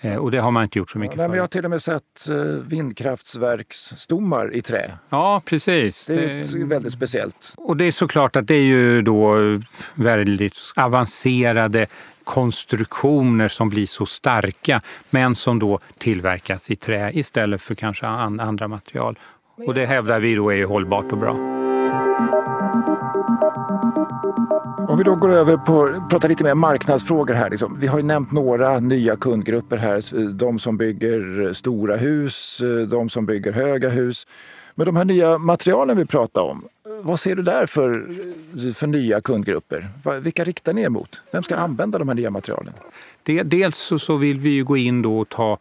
Eh, 0.00 0.16
och 0.16 0.30
det 0.30 0.38
har 0.38 0.50
man 0.50 0.62
inte 0.62 0.78
gjort 0.78 0.90
så 0.90 0.98
mycket 0.98 1.18
ja, 1.18 1.28
för. 1.28 1.34
Jag 1.34 1.42
har 1.42 1.48
till 1.48 1.64
och 1.64 1.70
med 1.70 1.82
sett 1.82 2.28
eh, 2.28 2.34
vindkraftverksstommar 2.66 4.54
i 4.54 4.62
trä. 4.62 4.90
Ja, 5.08 5.42
precis. 5.44 6.06
Det 6.06 6.14
är 6.14 6.64
väldigt 6.64 6.92
speciellt. 6.92 7.54
Och 7.56 7.76
det 7.76 7.84
är 7.84 7.92
såklart 7.92 8.36
att 8.36 8.46
det 8.46 8.54
är 8.54 8.62
ju 8.62 9.02
då 9.02 9.36
väldigt 9.94 10.58
avancerade 10.76 11.86
konstruktioner 12.24 13.48
som 13.48 13.68
blir 13.68 13.86
så 13.86 14.06
starka 14.06 14.80
men 15.10 15.34
som 15.34 15.58
då 15.58 15.78
tillverkas 15.98 16.70
i 16.70 16.76
trä 16.76 17.10
istället 17.12 17.62
för 17.62 17.74
kanske 17.74 18.06
andra 18.06 18.68
material. 18.68 19.18
Och 19.66 19.74
det 19.74 19.86
hävdar 19.86 20.20
vi 20.20 20.34
då 20.34 20.52
är 20.52 20.64
hållbart 20.64 21.12
och 21.12 21.18
bra. 21.18 21.59
Om 24.88 24.98
vi 24.98 25.04
då 25.04 25.14
går 25.14 25.32
över 25.32 25.56
på 25.56 26.06
prata 26.10 26.28
lite 26.28 26.44
mer 26.44 26.54
marknadsfrågor 26.54 27.34
här. 27.34 27.50
Liksom. 27.50 27.76
Vi 27.80 27.86
har 27.86 27.98
ju 27.98 28.04
nämnt 28.04 28.32
några 28.32 28.80
nya 28.80 29.16
kundgrupper 29.16 29.76
här. 29.76 30.32
De 30.32 30.58
som 30.58 30.76
bygger 30.76 31.46
eh, 31.46 31.52
stora 31.52 31.96
hus, 31.96 32.60
eh, 32.60 32.86
de 32.86 33.08
som 33.08 33.26
bygger 33.26 33.52
höga 33.52 33.88
hus. 33.88 34.26
Men 34.74 34.86
de 34.86 34.96
här 34.96 35.04
nya 35.04 35.38
materialen 35.38 35.96
vi 35.96 36.06
pratar 36.06 36.42
om, 36.42 36.64
eh, 36.86 36.92
vad 37.02 37.20
ser 37.20 37.36
du 37.36 37.42
där 37.42 37.66
för, 37.66 38.06
för 38.72 38.86
nya 38.86 39.20
kundgrupper? 39.20 39.88
Vilka 40.20 40.44
riktar 40.44 40.72
ni 40.72 40.82
er 40.82 40.88
mot? 40.88 41.20
Vem 41.32 41.42
ska 41.42 41.56
använda 41.56 41.98
de 41.98 42.08
här 42.08 42.14
nya 42.14 42.30
materialen? 42.30 42.72
Dels 43.44 43.92
så 43.98 44.16
vill 44.16 44.40
vi 44.40 44.50
ju 44.50 44.64
gå 44.64 44.76
in 44.76 45.02
då 45.02 45.18
och 45.18 45.28
ta 45.28 45.58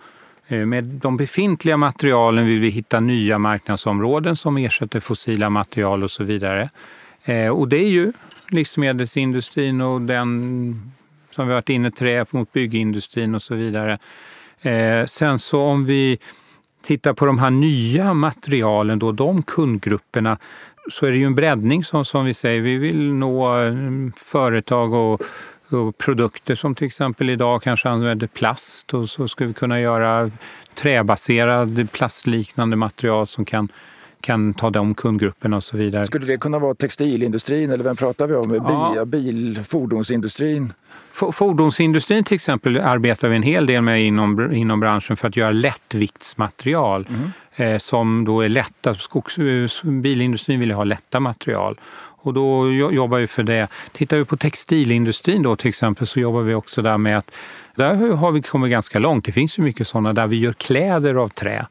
med 0.47 0.83
de 0.83 1.17
befintliga 1.17 1.77
materialen 1.77 2.45
vill 2.45 2.59
vi 2.59 2.69
hitta 2.69 2.99
nya 2.99 3.37
marknadsområden 3.37 4.35
som 4.35 4.57
ersätter 4.57 4.99
fossila 4.99 5.49
material 5.49 6.03
och 6.03 6.11
så 6.11 6.23
vidare. 6.23 6.69
Och 7.51 7.67
det 7.67 7.77
är 7.77 7.89
ju 7.89 8.13
livsmedelsindustrin 8.51 9.81
och 9.81 10.01
den 10.01 10.91
som 11.31 11.47
vi 11.47 11.53
varit 11.53 11.69
inne 11.69 11.91
trä 11.91 12.25
mot 12.31 12.53
byggindustrin 12.53 13.35
och 13.35 13.41
så 13.41 13.55
vidare. 13.55 13.97
Eh, 14.61 15.05
sen 15.05 15.39
så 15.39 15.61
om 15.61 15.85
vi 15.85 16.19
tittar 16.81 17.13
på 17.13 17.25
de 17.25 17.39
här 17.39 17.49
nya 17.49 18.13
materialen, 18.13 18.99
då, 18.99 19.11
de 19.11 19.43
kundgrupperna, 19.43 20.37
så 20.91 21.05
är 21.05 21.11
det 21.11 21.17
ju 21.17 21.25
en 21.25 21.35
breddning 21.35 21.83
som, 21.83 22.05
som 22.05 22.25
vi 22.25 22.33
säger. 22.33 22.61
Vi 22.61 22.77
vill 22.77 23.13
nå 23.13 23.59
eh, 23.63 23.73
företag 24.15 24.93
och, 24.93 25.21
och 25.69 25.97
produkter 25.97 26.55
som 26.55 26.75
till 26.75 26.87
exempel 26.87 27.29
idag 27.29 27.61
kanske 27.61 27.89
använder 27.89 28.27
plast 28.27 28.93
och 28.93 29.09
så 29.09 29.27
ska 29.27 29.45
vi 29.45 29.53
kunna 29.53 29.79
göra 29.79 30.31
träbaserad 30.73 31.91
plastliknande 31.91 32.75
material 32.75 33.27
som 33.27 33.45
kan 33.45 33.69
kan 34.21 34.53
ta 34.53 34.69
de 34.69 34.93
kundgrupperna 34.93 35.57
och 35.57 35.63
så 35.63 35.77
vidare. 35.77 36.05
Skulle 36.05 36.25
det 36.25 36.37
kunna 36.37 36.59
vara 36.59 36.75
textilindustrin 36.75 37.71
eller 37.71 37.83
vem 37.83 37.95
pratar 37.95 38.27
vi 38.27 38.35
om? 38.35 38.55
Ja. 38.95 39.05
Bil, 39.05 39.63
fordonsindustrin? 39.67 40.73
Fordonsindustrin 41.33 42.23
till 42.23 42.35
exempel 42.35 42.79
arbetar 42.79 43.27
vi 43.27 43.35
en 43.35 43.43
hel 43.43 43.65
del 43.65 43.81
med 43.81 44.05
inom, 44.05 44.53
inom 44.53 44.79
branschen 44.79 45.17
för 45.17 45.27
att 45.27 45.35
göra 45.35 45.51
lättviktsmaterial 45.51 47.07
mm. 47.09 47.31
eh, 47.55 47.79
som 47.79 48.25
då 48.25 48.41
är 48.41 48.49
lätta. 48.49 48.95
Skogs, 48.95 49.37
bilindustrin 49.83 50.59
vill 50.59 50.71
ha 50.71 50.83
lätta 50.83 51.19
material 51.19 51.79
och 52.21 52.33
då 52.33 52.71
jobbar 52.71 53.19
vi 53.19 53.27
för 53.27 53.43
det. 53.43 53.67
Tittar 53.91 54.17
vi 54.17 54.25
på 54.25 54.37
textilindustrin 54.37 55.43
då 55.43 55.55
till 55.55 55.69
exempel 55.69 56.07
så 56.07 56.19
jobbar 56.19 56.41
vi 56.41 56.53
också 56.53 56.81
där 56.81 56.97
med 56.97 57.17
att 57.17 57.31
där 57.75 58.15
har 58.15 58.31
vi 58.31 58.41
kommit 58.41 58.71
ganska 58.71 58.99
långt. 58.99 59.25
Det 59.25 59.31
finns 59.31 59.59
ju 59.59 59.63
mycket 59.63 59.87
sådana 59.87 60.13
där 60.13 60.27
vi 60.27 60.37
gör 60.37 60.53
kläder 60.53 61.15
av 61.15 61.29
trä. 61.29 61.65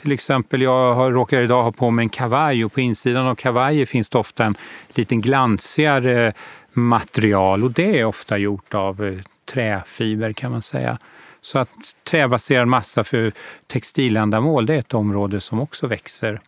Till 0.00 0.12
exempel, 0.12 0.62
jag 0.62 0.94
har, 0.94 1.12
råkar 1.12 1.42
idag 1.42 1.62
ha 1.62 1.72
på 1.72 1.90
mig 1.90 2.02
en 2.02 2.08
kavaj 2.08 2.64
och 2.64 2.72
på 2.72 2.80
insidan 2.80 3.26
av 3.26 3.34
kavajer 3.34 3.86
finns 3.86 4.10
det 4.10 4.18
ofta 4.18 4.44
en 4.44 4.56
liten 4.94 5.20
glansigare 5.20 6.32
material 6.72 7.64
och 7.64 7.70
det 7.70 7.98
är 7.98 8.04
ofta 8.04 8.38
gjort 8.38 8.74
av 8.74 9.04
eh, 9.04 9.18
träfiber 9.44 10.32
kan 10.32 10.52
man 10.52 10.62
säga. 10.62 10.98
Så 11.40 11.58
att 11.58 11.94
träbaserad 12.04 12.68
massa 12.68 13.04
för 13.04 13.32
textiländamål, 13.66 14.66
det 14.66 14.74
är 14.74 14.78
ett 14.78 14.94
område 14.94 15.40
som 15.40 15.60
också 15.60 15.86
växer. 15.86 16.40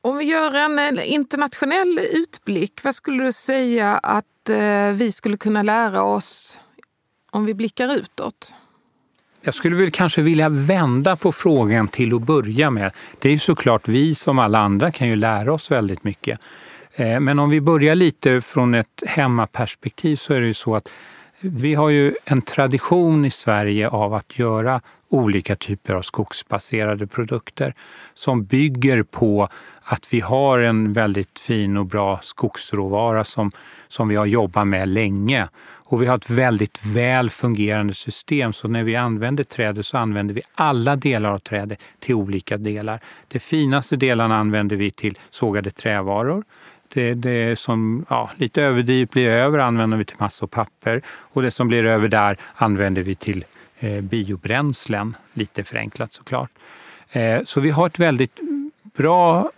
Om 0.00 0.16
vi 0.16 0.24
gör 0.24 0.54
en 0.54 0.98
eh, 0.98 1.12
internationell 1.12 2.00
utblick, 2.12 2.80
vad 2.84 2.94
skulle 2.94 3.24
du 3.24 3.32
säga 3.32 3.98
att 3.98 4.50
eh, 4.50 4.92
vi 4.92 5.12
skulle 5.12 5.36
kunna 5.36 5.62
lära 5.62 6.02
oss 6.02 6.60
om 7.30 7.44
vi 7.44 7.54
blickar 7.54 7.96
utåt? 7.96 8.54
Jag 9.48 9.54
skulle 9.54 9.76
väl 9.76 9.90
kanske 9.90 10.22
vilja 10.22 10.48
vända 10.48 11.16
på 11.16 11.32
frågan 11.32 11.88
till 11.88 12.14
att 12.14 12.22
börja 12.22 12.70
med. 12.70 12.92
Det 13.18 13.28
är 13.28 13.32
ju 13.32 13.38
såklart 13.38 13.88
vi 13.88 14.14
som 14.14 14.38
alla 14.38 14.58
andra 14.58 14.92
kan 14.92 15.08
ju 15.08 15.16
lära 15.16 15.52
oss 15.52 15.70
väldigt 15.70 16.04
mycket. 16.04 16.40
Eh, 16.94 17.20
men 17.20 17.38
om 17.38 17.50
vi 17.50 17.60
börjar 17.60 17.94
lite 17.94 18.40
från 18.40 18.74
ett 18.74 19.02
hemmaperspektiv 19.06 20.16
så 20.16 20.34
är 20.34 20.40
det 20.40 20.46
ju 20.46 20.54
så 20.54 20.76
att 20.76 20.88
vi 21.40 21.74
har 21.74 21.88
ju 21.88 22.14
en 22.24 22.42
tradition 22.42 23.24
i 23.24 23.30
Sverige 23.30 23.88
av 23.88 24.14
att 24.14 24.38
göra 24.38 24.80
olika 25.08 25.56
typer 25.56 25.94
av 25.94 26.02
skogsbaserade 26.02 27.06
produkter 27.06 27.74
som 28.14 28.44
bygger 28.44 29.02
på 29.02 29.48
att 29.82 30.12
vi 30.12 30.20
har 30.20 30.58
en 30.58 30.92
väldigt 30.92 31.38
fin 31.38 31.76
och 31.76 31.86
bra 31.86 32.20
skogsråvara 32.22 33.24
som, 33.24 33.50
som 33.88 34.08
vi 34.08 34.16
har 34.16 34.26
jobbat 34.26 34.66
med 34.66 34.88
länge. 34.88 35.48
Och 35.90 36.02
vi 36.02 36.06
har 36.06 36.16
ett 36.16 36.30
väldigt 36.30 36.86
väl 36.86 37.30
fungerande 37.30 37.94
system 37.94 38.52
så 38.52 38.68
när 38.68 38.84
vi 38.84 38.96
använder 38.96 39.44
trädet 39.44 39.86
så 39.86 39.98
använder 39.98 40.34
vi 40.34 40.42
alla 40.54 40.96
delar 40.96 41.32
av 41.32 41.38
trädet 41.38 41.78
till 41.98 42.14
olika 42.14 42.56
delar. 42.56 43.00
De 43.28 43.38
finaste 43.38 43.96
delarna 43.96 44.36
använder 44.36 44.76
vi 44.76 44.90
till 44.90 45.18
sågade 45.30 45.70
trävaror. 45.70 46.44
Det, 46.88 47.14
det 47.14 47.58
som 47.58 48.04
ja, 48.08 48.30
lite 48.36 48.62
överdrivet 48.62 49.10
blir 49.10 49.28
över 49.28 49.58
använder 49.58 49.96
vi 49.96 50.04
till 50.04 50.16
massa 50.18 50.44
och 50.44 50.50
papper 50.50 51.02
och 51.08 51.42
det 51.42 51.50
som 51.50 51.68
blir 51.68 51.84
över 51.84 52.08
där 52.08 52.36
använder 52.54 53.02
vi 53.02 53.14
till 53.14 53.44
eh, 53.78 54.00
biobränslen, 54.00 55.16
lite 55.32 55.64
förenklat 55.64 56.12
såklart. 56.12 56.50
Eh, 57.10 57.42
så 57.44 57.60
vi 57.60 57.70
har 57.70 57.86
ett 57.86 57.98
väldigt 57.98 58.40
bra 58.82 59.50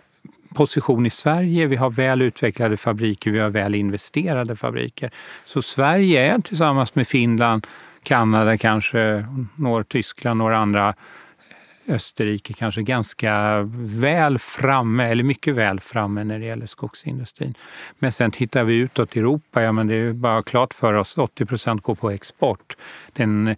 position 0.53 1.05
i 1.05 1.09
Sverige. 1.09 1.67
Vi 1.67 1.75
har 1.75 1.89
väl 1.89 2.21
utvecklade 2.21 2.77
fabriker, 2.77 3.31
vi 3.31 3.39
har 3.39 3.49
väl 3.49 3.75
investerade 3.75 4.55
fabriker. 4.55 5.11
Så 5.45 5.61
Sverige 5.61 6.33
är 6.33 6.39
tillsammans 6.39 6.95
med 6.95 7.07
Finland, 7.07 7.67
Kanada 8.03 8.57
kanske, 8.57 9.25
norr 9.55 9.83
Tyskland, 9.83 10.37
några 10.37 10.57
andra 10.57 10.89
eh, 10.89 11.95
Österrike 11.95 12.53
kanske 12.53 12.81
ganska 12.81 13.61
väl 13.99 14.39
framme, 14.39 15.03
eller 15.03 15.23
mycket 15.23 15.55
väl 15.55 15.79
framme 15.79 16.23
när 16.23 16.39
det 16.39 16.45
gäller 16.45 16.67
skogsindustrin. 16.67 17.53
Men 17.99 18.11
sen 18.11 18.31
tittar 18.31 18.63
vi 18.63 18.75
utåt 18.75 19.15
i 19.15 19.19
Europa, 19.19 19.61
ja 19.61 19.71
men 19.71 19.87
det 19.87 19.95
är 19.95 20.13
bara 20.13 20.43
klart 20.43 20.73
för 20.73 20.93
oss, 20.93 21.17
80 21.17 21.45
procent 21.45 21.83
går 21.83 21.95
på 21.95 22.11
export. 22.11 22.75
Den 23.13 23.55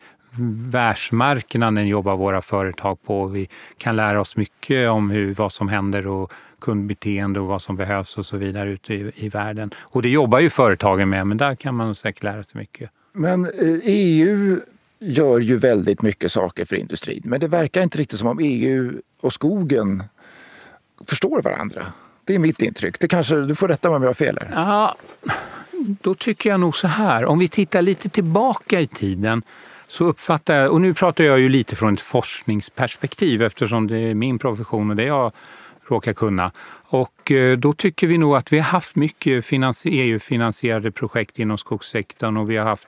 världsmarknaden 0.70 1.88
jobbar 1.88 2.16
våra 2.16 2.42
företag 2.42 3.04
på. 3.04 3.26
Vi 3.26 3.50
kan 3.78 3.96
lära 3.96 4.22
oss 4.22 4.38
mycket 4.38 4.90
om 4.90 5.10
hur, 5.10 5.34
vad 5.34 5.54
som 5.54 5.70
händer 5.70 6.08
och 6.08 6.34
kundbeteende 6.64 7.40
och 7.40 7.48
vad 7.48 7.62
som 7.62 7.76
behövs 7.76 8.18
och 8.18 8.26
så 8.26 8.38
vidare 8.38 8.72
ute 8.72 8.94
i, 8.94 9.12
i 9.16 9.30
världen. 9.30 9.72
Och 9.80 10.02
det 10.02 10.10
jobbar 10.10 10.40
ju 10.40 10.50
företagen 10.50 11.10
med, 11.10 11.28
men 11.28 11.38
där 11.38 11.56
kan 11.56 11.76
man 11.76 11.96
säkert 11.96 12.24
lära 12.24 12.44
sig 12.44 12.60
mycket. 12.60 12.90
Men 13.14 13.50
EU 13.84 14.60
gör 15.00 15.40
ju 15.40 15.58
väldigt 15.58 16.02
mycket 16.02 16.32
saker 16.32 16.66
för 16.66 16.76
industrin, 16.76 17.22
men 17.26 17.40
det 17.40 17.48
verkar 17.48 17.82
inte 17.82 17.98
riktigt 17.98 18.20
som 18.20 18.28
om 18.28 18.40
EU 18.42 18.92
och 19.22 19.34
skogen 19.34 20.04
förstår 21.06 21.42
varandra. 21.42 21.86
Det 22.26 22.36
är 22.36 22.40
mitt 22.40 22.62
intryck. 22.62 23.00
Det 23.00 23.08
kanske, 23.08 23.36
du 23.36 23.56
får 23.56 23.68
rätta 23.68 23.90
mig 23.90 23.96
om 23.96 24.04
jag 24.04 24.10
har 24.10 24.14
fel. 24.14 24.40
Här. 24.42 24.64
Ja, 24.64 24.96
då 26.02 26.16
tycker 26.16 26.50
jag 26.50 26.60
nog 26.60 26.76
så 26.76 26.88
här. 26.88 27.26
Om 27.26 27.40
vi 27.40 27.48
tittar 27.48 27.82
lite 27.82 28.10
tillbaka 28.10 28.80
i 28.82 28.88
tiden 28.88 29.44
så 29.88 30.06
uppfattar 30.06 30.56
jag, 30.56 30.72
och 30.72 30.82
nu 30.82 30.94
pratar 30.94 31.24
jag 31.24 31.40
ju 31.40 31.50
lite 31.50 31.76
från 31.76 31.94
ett 31.94 32.02
forskningsperspektiv 32.02 33.42
eftersom 33.42 33.88
det 33.88 33.98
är 33.98 34.14
min 34.14 34.40
profession 34.40 34.90
och 34.90 34.96
det 34.96 35.04
jag 35.04 35.32
råkar 35.88 36.14
kunna. 36.14 36.52
Och 36.86 37.32
eh, 37.32 37.58
då 37.58 37.74
tycker 37.74 38.08
vi 38.08 38.18
nog 38.18 38.36
att 38.36 38.54
vi 38.54 38.58
har 38.60 38.66
haft 38.66 38.96
mycket 38.96 39.52
EU-finansierade 39.86 40.92
projekt 40.92 41.40
inom 41.40 41.58
skogssektorn 41.58 42.38
och 42.38 42.50
vi 42.50 42.58
har 42.58 42.66
haft, 42.66 42.88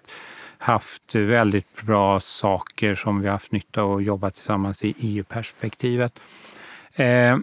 haft 0.58 1.16
väldigt 1.16 1.82
bra 1.82 2.20
saker 2.20 2.96
som 2.96 3.22
vi 3.22 3.28
har 3.28 3.34
haft 3.34 3.52
nytta 3.52 3.82
av 3.82 3.98
att 3.98 4.04
jobba 4.04 4.32
tillsammans 4.32 4.84
i 4.84 4.94
EU-perspektivet. 5.00 6.20
Eh, 6.94 7.38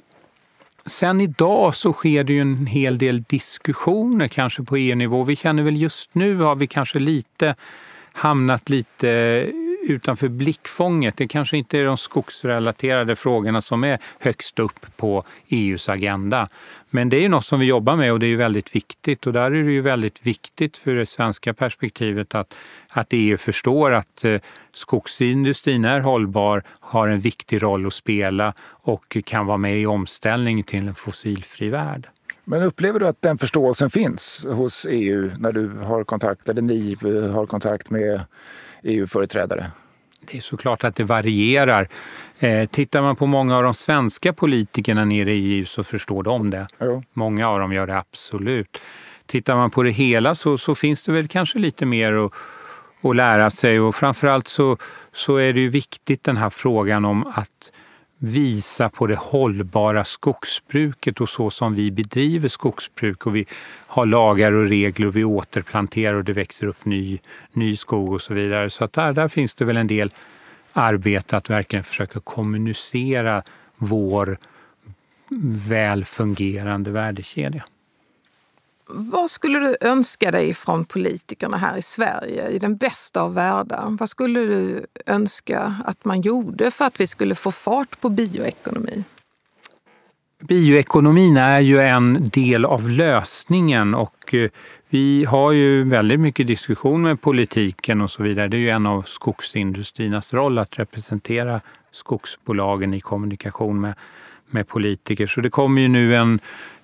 sen 0.87 1.21
idag 1.21 1.75
så 1.75 1.93
sker 1.93 2.25
det 2.25 2.33
ju 2.33 2.41
en 2.41 2.67
hel 2.67 2.99
del 2.99 3.23
diskussioner 3.23 4.29
kanske 4.29 4.63
på 4.63 4.77
EU-nivå. 4.77 5.25
Vi 5.25 5.37
känner 5.37 5.63
väl 5.63 5.77
just 5.77 6.15
nu 6.15 6.37
har 6.37 6.55
vi 6.55 6.67
kanske 6.67 6.99
lite 6.99 7.55
hamnat 8.13 8.69
lite 8.69 9.09
utanför 9.83 10.29
blickfånget. 10.29 11.17
Det 11.17 11.29
kanske 11.29 11.57
inte 11.57 11.79
är 11.79 11.85
de 11.85 11.97
skogsrelaterade 11.97 13.17
frågorna 13.17 13.63
som 13.63 13.85
är 13.85 13.99
högst 14.19 14.59
upp 14.59 14.97
på 14.97 15.25
EUs 15.49 15.89
agenda. 15.89 16.49
Men 16.91 17.09
det 17.09 17.17
är 17.17 17.21
ju 17.21 17.29
något 17.29 17.47
som 17.47 17.61
vi 17.61 17.67
jobbar 17.67 17.97
med 17.97 18.13
och 18.13 18.21
det 18.21 18.27
är 18.27 18.29
ju 18.29 18.37
väldigt 18.37 18.75
viktigt. 18.75 19.27
Och 19.27 19.33
där 19.33 19.51
är 19.51 19.65
det 19.65 19.73
ju 19.73 19.81
väldigt 19.81 20.27
viktigt 20.27 20.77
för 20.77 20.95
det 20.95 21.07
svenska 21.07 21.55
perspektivet 21.55 22.35
att, 22.35 22.55
att 22.91 23.09
EU 23.11 23.37
förstår 23.37 23.91
att 23.91 24.25
eh, 24.25 24.41
skogsindustrin 24.75 25.85
är 25.85 26.01
hållbar, 26.01 26.63
har 26.81 27.09
en 27.09 27.21
viktig 27.21 27.63
roll 27.63 27.87
att 27.87 27.95
spela 27.95 28.55
och 28.63 29.17
kan 29.25 29.47
vara 29.47 29.59
med 29.59 29.79
i 29.79 29.87
omställningen 29.87 30.65
till 30.65 30.89
en 30.89 30.95
fossilfri 30.95 31.69
värld. 31.69 32.09
Men 32.45 32.63
upplever 32.63 33.01
du 33.01 33.07
att 33.07 33.23
den 33.23 33.39
förståelsen 33.39 33.91
finns 33.91 34.47
hos 34.51 34.87
EU 34.91 35.31
när 35.39 35.53
du 35.53 35.69
har 35.69 36.05
kontakt, 36.05 36.49
eller 36.49 36.63
ni 36.63 36.97
har 37.33 37.47
kontakt 37.47 37.91
med 37.91 38.21
EU-företrädare? 38.83 39.71
Det 40.31 40.37
är 40.37 40.41
såklart 40.41 40.85
att 40.85 40.97
det 40.97 41.05
varierar. 41.05 41.89
Eh, 42.39 42.69
tittar 42.69 43.03
man 43.03 43.17
på 43.17 43.27
många 43.27 43.57
av 43.57 43.63
de 43.63 43.75
svenska 43.75 44.33
politikerna 44.33 45.05
nere 45.05 45.33
i 45.33 45.59
EU 45.59 45.65
så 45.65 45.85
förstår 45.85 46.23
de 46.23 46.51
det. 46.51 46.67
Jo. 46.81 47.03
Många 47.13 47.49
av 47.49 47.59
dem 47.59 47.73
gör 47.73 47.87
det 47.87 47.99
absolut. 47.99 48.79
Tittar 49.27 49.57
man 49.57 49.71
på 49.71 49.83
det 49.83 49.91
hela 49.91 50.35
så, 50.35 50.59
så 50.59 50.75
finns 50.75 51.05
det 51.05 51.13
väl 51.13 51.29
kanske 51.29 51.59
lite 51.59 51.87
mer 51.87 52.13
att, 52.13 52.33
att 53.03 53.17
lära 53.17 53.51
sig 53.51 53.81
och 53.81 53.95
framförallt 53.95 54.49
så, 54.49 54.77
så 55.13 55.37
är 55.37 55.53
det 55.53 55.61
ju 55.61 55.69
viktigt 55.69 56.25
den 56.25 56.37
här 56.37 56.51
frågan 56.51 57.05
om 57.05 57.27
att 57.35 57.73
visa 58.25 58.89
på 58.89 59.07
det 59.07 59.17
hållbara 59.17 60.05
skogsbruket 60.05 61.21
och 61.21 61.29
så 61.29 61.51
som 61.51 61.75
vi 61.75 61.91
bedriver 61.91 62.49
skogsbruk 62.49 63.27
och 63.27 63.37
vi 63.37 63.47
har 63.87 64.07
lagar 64.07 64.53
och 64.53 64.69
regler 64.69 65.07
och 65.07 65.17
vi 65.17 65.25
återplanterar 65.25 66.15
och 66.15 66.25
det 66.25 66.33
växer 66.33 66.67
upp 66.67 66.85
ny, 66.85 67.19
ny 67.53 67.77
skog 67.77 68.13
och 68.13 68.23
så 68.23 68.35
vidare. 68.35 68.71
Så 68.71 68.85
att 68.85 68.93
där, 68.93 69.13
där 69.13 69.29
finns 69.29 69.55
det 69.55 69.65
väl 69.65 69.77
en 69.77 69.87
del 69.87 70.13
arbete 70.73 71.37
att 71.37 71.51
verkligen 71.51 71.85
försöka 71.85 72.21
kommunicera 72.21 73.43
vår 73.77 74.39
väl 75.69 76.05
fungerande 76.05 76.91
värdekedja. 76.91 77.65
Vad 78.95 79.31
skulle 79.31 79.59
du 79.59 79.77
önska 79.81 80.31
dig 80.31 80.55
från 80.55 80.85
politikerna 80.85 81.57
här 81.57 81.77
i 81.77 81.83
Sverige 81.83 82.49
i 82.49 82.59
den 82.59 82.77
bästa 82.77 83.23
av 83.23 83.35
världar? 83.35 83.97
Vad 84.01 84.09
skulle 84.09 84.41
du 84.41 84.87
önska 85.07 85.75
att 85.85 86.05
man 86.05 86.21
gjorde 86.21 86.71
för 86.71 86.85
att 86.85 87.01
vi 87.01 87.07
skulle 87.07 87.35
få 87.35 87.53
fart 87.53 88.01
på 88.01 88.09
bioekonomi? 88.09 89.05
Bioekonomin 90.41 91.37
är 91.37 91.61
ju 91.61 91.81
en 91.81 92.29
del 92.29 92.65
av 92.65 92.89
lösningen 92.89 93.95
och 93.95 94.35
eh, 94.35 94.51
vi 94.89 95.25
har 95.25 95.53
ju 95.53 95.85
väldigt 95.85 96.21
mycket 96.21 96.47
diskussion 96.47 97.03
med 97.03 97.21
politiken 97.21 98.01
och 98.01 98.11
så 98.11 98.23
vidare. 98.23 98.49
Det 98.49 98.57
är 98.57 98.61
ju 98.61 98.71
en 98.71 98.87
av 98.87 99.03
skogsindustriernas 99.03 100.35
roll 100.35 100.59
att 100.59 100.79
representera 100.79 101.61
skogsbolagen 101.93 102.95
i 102.95 103.01
kommunikation 103.01 103.81
med, 103.81 103.95
med 104.53 104.69
politiker. 104.69 105.27
Så 105.27 105.41
det 105.41 105.51
kommer 105.51 105.83
ju 105.83 105.89
nu 105.89 106.17
en 106.17 106.41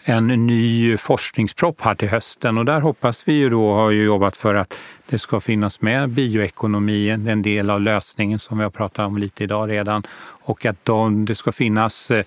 en 0.08 0.26
ny 0.26 0.96
forskningspropp 0.96 1.80
här 1.80 1.94
till 1.94 2.08
hösten 2.08 2.58
och 2.58 2.64
där 2.64 2.80
hoppas 2.80 3.28
vi 3.28 3.32
ju 3.32 3.50
då, 3.50 3.74
har 3.74 3.90
ju 3.90 4.04
jobbat 4.04 4.36
för 4.36 4.54
att 4.54 4.78
det 5.08 5.18
ska 5.18 5.40
finnas 5.40 5.80
med 5.80 6.08
bioekonomi, 6.08 7.10
en 7.10 7.42
del 7.42 7.70
av 7.70 7.80
lösningen 7.80 8.38
som 8.38 8.58
vi 8.58 8.64
har 8.64 8.70
pratat 8.70 9.06
om 9.06 9.18
lite 9.18 9.44
idag 9.44 9.70
redan 9.70 10.02
och 10.20 10.66
att 10.66 10.84
de, 10.84 11.24
det 11.24 11.34
ska 11.34 11.52
finnas 11.52 12.10
eh, 12.10 12.24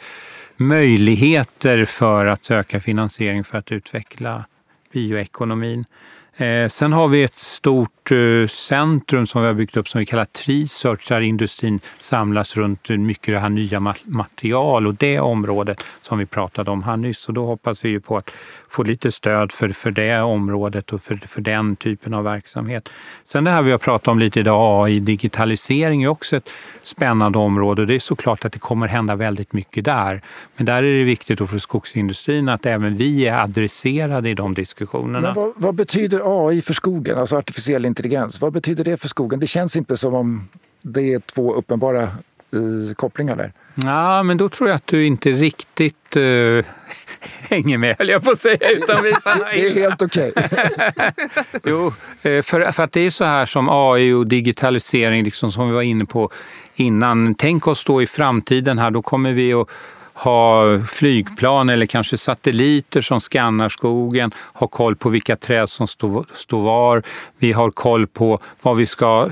möjligheter 0.58 1.86
för 1.86 2.26
att 2.26 2.44
söka 2.44 2.80
finansiering 2.80 3.44
för 3.44 3.58
att 3.58 3.72
utveckla 3.72 4.46
bioekonomin. 4.94 5.86
Eh, 6.42 6.68
sen 6.68 6.94
har 6.94 7.08
vi 7.08 7.24
ett 7.24 7.38
stort 7.38 8.12
eh, 8.12 8.48
centrum 8.48 9.28
som 9.28 9.42
vi 9.42 9.48
har 9.48 9.54
byggt 9.54 9.78
upp 9.78 9.90
som 9.90 10.00
vi 10.00 10.06
kallar 10.06 10.26
Trisearch 10.26 11.08
där 11.08 11.22
industrin 11.22 11.80
samlas 12.00 12.58
runt 12.58 12.90
mycket 12.90 13.34
det 13.34 13.40
här 13.40 13.50
nya 13.50 13.94
material 14.06 14.88
och 14.88 14.96
det 14.96 15.20
området 15.20 15.84
som 16.02 16.18
vi 16.18 16.26
pratade 16.26 16.72
om 16.72 16.84
här 16.84 16.98
nyss. 16.98 17.28
Och 17.28 17.34
då 17.34 17.46
hoppas 17.46 17.86
vi 17.86 17.90
ju 17.90 18.00
på 18.00 18.18
att 18.18 18.34
få 18.70 18.84
lite 18.84 19.12
stöd 19.12 19.52
för, 19.52 19.70
för 19.70 19.92
det 19.92 20.22
området 20.22 20.94
och 20.94 21.02
för, 21.02 21.16
för 21.28 21.42
den 21.42 21.76
typen 21.76 22.14
av 22.14 22.24
verksamhet. 22.24 22.90
Sen 23.24 23.44
det 23.44 23.52
här 23.52 23.62
vi 23.62 23.72
har 23.72 23.78
pratat 23.78 24.08
om 24.08 24.20
lite 24.20 24.40
idag, 24.40 24.86
AI, 24.86 25.00
digitalisering 25.00 26.04
är 26.04 26.08
också 26.08 26.38
ett 26.38 26.50
spännande 26.84 27.38
område. 27.38 27.86
Det 27.86 27.96
är 27.96 28.00
såklart 28.00 28.46
att 28.46 28.54
det 28.54 28.60
kommer 28.60 28.88
hända 28.88 29.16
väldigt 29.16 29.54
mycket 29.54 29.86
där. 29.86 30.22
Men 30.56 30.66
där 30.66 30.84
är 30.84 30.98
det 30.98 31.04
viktigt 31.04 31.50
för 31.50 31.60
skogsindustrin 31.60 32.50
att 32.50 32.66
även 32.66 32.96
vi 32.96 33.28
är 33.28 33.44
adresserade 33.44 34.30
i 34.30 34.34
de 34.34 34.54
diskussionerna. 34.54 35.22
Men 35.22 35.34
vad, 35.34 35.54
vad 35.56 35.76
betyder 35.76 36.31
AI 36.32 36.62
för 36.62 36.74
skogen, 36.74 37.18
alltså 37.18 37.38
artificiell 37.38 37.86
intelligens? 37.86 38.42
Vad 38.42 38.54
betyder 38.54 38.84
det 38.84 38.98
för 38.98 39.08
skogen? 39.08 39.40
Det 39.40 39.48
känns 39.48 39.76
inte 39.76 39.98
som 39.98 40.14
om 40.14 40.50
det 40.82 41.14
är 41.14 41.20
två 41.20 41.54
uppenbara 41.54 42.04
uh, 42.56 42.94
kopplingar 42.96 43.36
där. 43.36 43.52
Ja, 43.76 44.24
men 44.24 44.38
då 44.38 44.50
tror 44.50 44.70
jag 44.70 44.76
att 44.76 44.88
du 44.88 45.06
inte 45.06 45.32
riktigt 45.32 46.18
uh, 46.18 46.66
hänger 47.50 47.78
med, 47.78 47.96
höll 48.00 48.10
jag 48.10 48.24
på 48.24 48.32
att 48.32 48.40
säga, 48.40 48.70
utan 48.70 49.04
visar 49.04 49.38
Det 49.54 49.68
är 49.68 49.74
helt 49.74 50.02
okej. 50.02 50.34
Jo, 51.64 51.88
eh, 52.22 52.42
för, 52.42 52.72
för 52.72 52.84
att 52.84 52.92
det 52.92 53.02
är 53.02 53.10
så 53.10 53.24
här 53.24 53.46
som 53.46 53.70
AI 53.70 54.12
och 54.12 54.28
digitalisering, 54.28 55.24
liksom 55.24 55.52
som 55.52 55.68
vi 55.68 55.74
var 55.74 55.82
inne 55.82 56.06
på 56.06 56.30
innan. 56.76 57.36
Tänk 57.36 57.68
oss 57.68 57.84
då 57.84 58.02
i 58.02 58.08
framtiden 58.08 58.80
här, 58.80 58.92
då 58.92 59.02
kommer 59.02 59.32
vi 59.32 59.54
att 59.54 59.68
ha 60.22 60.80
flygplan 60.88 61.70
eller 61.70 61.86
kanske 61.86 62.18
satelliter 62.18 63.02
som 63.02 63.20
skannar 63.20 63.70
skogen, 63.70 64.32
ha 64.54 64.68
koll 64.68 64.96
på 64.96 65.10
vilka 65.10 65.36
träd 65.36 65.70
som 65.70 65.88
står, 65.88 66.26
var. 66.58 67.04
Vi 67.38 67.52
har 67.52 67.72
koll 67.72 68.08
på 68.08 68.40
vad 68.62 68.78
vi 68.78 68.86
ska 68.86 69.30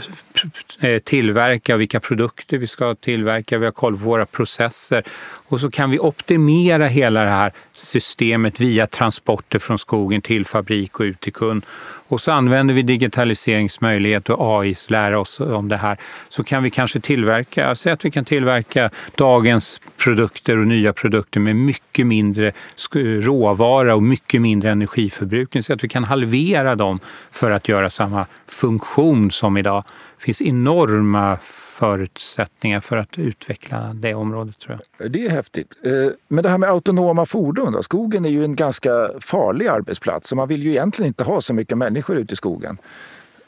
Eh, 0.79 0.99
tillverka, 0.99 1.77
vilka 1.77 1.99
produkter 1.99 2.57
vi 2.57 2.67
ska 2.67 2.95
tillverka, 2.95 3.57
vi 3.57 3.65
har 3.65 3.71
koll 3.71 3.97
på 3.97 4.03
våra 4.03 4.25
processer. 4.25 5.03
Och 5.47 5.59
så 5.59 5.71
kan 5.71 5.91
vi 5.91 5.99
optimera 5.99 6.87
hela 6.87 7.23
det 7.23 7.29
här 7.29 7.51
systemet 7.75 8.59
via 8.59 8.87
transporter 8.87 9.59
från 9.59 9.79
skogen 9.79 10.21
till 10.21 10.45
fabrik 10.45 10.99
och 10.99 11.03
ut 11.03 11.19
till 11.19 11.33
kund. 11.33 11.65
Och 12.09 12.21
så 12.21 12.31
använder 12.31 12.73
vi 12.73 12.81
digitaliseringsmöjlighet 12.81 14.29
och 14.29 14.61
AI 14.61 14.75
lära 14.87 15.19
oss 15.19 15.39
om 15.39 15.67
det 15.67 15.77
här. 15.77 15.97
Så 16.29 16.43
kan 16.43 16.63
vi 16.63 16.69
kanske 16.69 16.99
tillverka, 16.99 17.75
säg 17.75 17.91
att 17.91 18.05
vi 18.05 18.11
kan 18.11 18.25
tillverka 18.25 18.89
dagens 19.15 19.81
produkter 19.97 20.57
och 20.57 20.67
nya 20.67 20.93
produkter 20.93 21.39
med 21.39 21.55
mycket 21.55 22.07
mindre 22.07 22.51
råvara 22.93 23.95
och 23.95 24.03
mycket 24.03 24.41
mindre 24.41 24.71
energiförbrukning. 24.71 25.63
Så 25.63 25.73
att 25.73 25.83
vi 25.83 25.87
kan 25.87 26.03
halvera 26.03 26.75
dem 26.75 26.99
för 27.31 27.51
att 27.51 27.67
göra 27.67 27.89
samma 27.89 28.25
funktion 28.47 29.31
som 29.31 29.57
idag. 29.57 29.83
Det 30.19 30.23
finns 30.23 30.41
enorma 30.41 31.37
förutsättningar 31.43 32.79
för 32.79 32.97
att 32.97 33.19
utveckla 33.19 33.93
det 33.93 34.13
området 34.13 34.59
tror 34.59 34.79
jag. 34.97 35.11
Det 35.11 35.25
är 35.25 35.29
häftigt. 35.29 35.77
Eh, 35.83 35.91
men 36.27 36.43
det 36.43 36.49
här 36.49 36.57
med 36.57 36.69
autonoma 36.69 37.25
fordon 37.25 37.73
då? 37.73 37.83
Skogen 37.83 38.25
är 38.25 38.29
ju 38.29 38.43
en 38.43 38.55
ganska 38.55 39.09
farlig 39.19 39.67
arbetsplats 39.67 40.31
och 40.31 40.37
man 40.37 40.47
vill 40.47 40.63
ju 40.63 40.69
egentligen 40.69 41.07
inte 41.07 41.23
ha 41.23 41.41
så 41.41 41.53
mycket 41.53 41.77
människor 41.77 42.17
ute 42.17 42.33
i 42.33 42.35
skogen. 42.35 42.77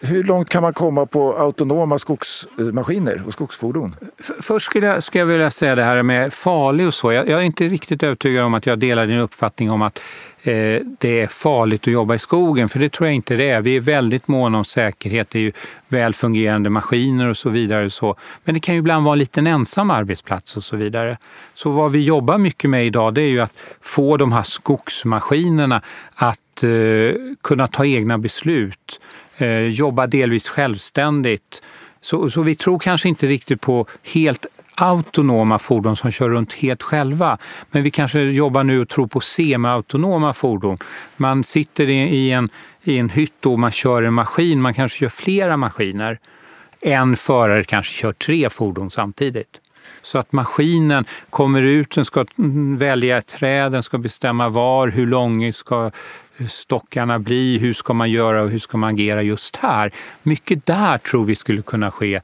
Hur 0.03 0.23
långt 0.23 0.49
kan 0.49 0.61
man 0.61 0.73
komma 0.73 1.05
på 1.05 1.37
autonoma 1.37 1.99
skogsmaskiner 1.99 3.23
och 3.27 3.33
skogsfordon? 3.33 3.95
Först 4.41 4.65
skulle 4.65 4.87
jag, 4.87 5.03
skulle 5.03 5.19
jag 5.19 5.25
vilja 5.25 5.51
säga 5.51 5.75
det 5.75 5.83
här 5.83 6.03
med 6.03 6.33
farlig 6.33 6.87
och 6.87 6.93
så. 6.93 7.11
Jag, 7.11 7.29
jag 7.29 7.39
är 7.39 7.43
inte 7.43 7.67
riktigt 7.67 8.03
övertygad 8.03 8.45
om 8.45 8.53
att 8.53 8.65
jag 8.65 8.79
delar 8.79 9.07
din 9.07 9.19
uppfattning 9.19 9.71
om 9.71 9.81
att 9.81 9.99
eh, 10.43 10.53
det 10.99 11.21
är 11.21 11.27
farligt 11.27 11.81
att 11.81 11.93
jobba 11.93 12.15
i 12.15 12.19
skogen, 12.19 12.69
för 12.69 12.79
det 12.79 12.89
tror 12.89 13.07
jag 13.07 13.15
inte 13.15 13.35
det 13.35 13.49
är. 13.49 13.61
Vi 13.61 13.75
är 13.75 13.81
väldigt 13.81 14.27
måna 14.27 14.57
om 14.57 14.65
säkerhet, 14.65 15.29
det 15.29 15.39
är 15.39 15.43
ju 15.43 15.51
väl 15.87 16.13
fungerande 16.13 16.69
maskiner 16.69 17.27
och 17.27 17.37
så 17.37 17.49
vidare. 17.49 17.89
Så. 17.89 18.15
Men 18.43 18.53
det 18.53 18.59
kan 18.59 18.75
ju 18.75 18.79
ibland 18.79 19.05
vara 19.05 19.13
en 19.13 19.19
liten 19.19 19.47
ensam 19.47 19.91
arbetsplats 19.91 20.57
och 20.57 20.63
så 20.63 20.77
vidare. 20.77 21.17
Så 21.53 21.71
vad 21.71 21.91
vi 21.91 22.03
jobbar 22.03 22.37
mycket 22.37 22.69
med 22.69 22.85
idag 22.85 23.13
det 23.13 23.21
är 23.21 23.29
ju 23.29 23.39
att 23.39 23.53
få 23.81 24.17
de 24.17 24.31
här 24.31 24.43
skogsmaskinerna 24.43 25.81
att 26.15 26.63
eh, 26.63 27.15
kunna 27.41 27.67
ta 27.67 27.85
egna 27.85 28.17
beslut 28.17 28.99
eh, 29.41 29.67
jobba 29.67 30.07
delvis 30.07 30.47
självständigt. 30.47 31.61
Så, 32.01 32.29
så 32.29 32.41
vi 32.41 32.55
tror 32.55 32.79
kanske 32.79 33.09
inte 33.09 33.27
riktigt 33.27 33.61
på 33.61 33.87
helt 34.03 34.45
autonoma 34.75 35.59
fordon 35.59 35.95
som 35.95 36.11
kör 36.11 36.29
runt 36.29 36.53
helt 36.53 36.83
själva. 36.83 37.37
Men 37.71 37.83
vi 37.83 37.91
kanske 37.91 38.21
jobbar 38.21 38.63
nu 38.63 38.81
och 38.81 38.89
tror 38.89 39.07
på 39.07 39.19
semi-autonoma 39.19 40.33
fordon. 40.33 40.77
Man 41.17 41.43
sitter 41.43 41.89
i 41.89 42.31
en, 42.31 42.49
i 42.83 42.97
en 42.97 43.09
hytt 43.09 43.45
och 43.45 43.59
man 43.59 43.71
kör 43.71 44.03
en 44.03 44.13
maskin, 44.13 44.61
man 44.61 44.73
kanske 44.73 44.99
kör 44.99 45.09
flera 45.09 45.57
maskiner. 45.57 46.19
En 46.81 47.15
förare 47.15 47.63
kanske 47.63 47.93
kör 47.93 48.13
tre 48.13 48.49
fordon 48.49 48.89
samtidigt. 48.89 49.61
Så 50.01 50.17
att 50.17 50.31
maskinen 50.31 51.05
kommer 51.29 51.61
ut, 51.61 51.95
den 51.95 52.05
ska 52.05 52.25
välja 52.77 53.17
ett 53.17 53.27
träd, 53.27 53.71
den 53.71 53.83
ska 53.83 53.97
bestämma 53.97 54.49
var, 54.49 54.87
hur 54.87 55.07
lång 55.07 55.53
ska 55.53 55.91
stockarna 56.49 57.19
bli, 57.19 57.57
hur 57.57 57.73
ska 57.73 57.93
man 57.93 58.11
göra 58.11 58.43
och 58.43 58.49
hur 58.49 58.59
ska 58.59 58.77
man 58.77 58.93
agera 58.93 59.21
just 59.21 59.55
här? 59.55 59.91
Mycket 60.23 60.65
där 60.65 60.97
tror 60.97 61.25
vi 61.25 61.35
skulle 61.35 61.61
kunna 61.61 61.91
ske 61.91 62.21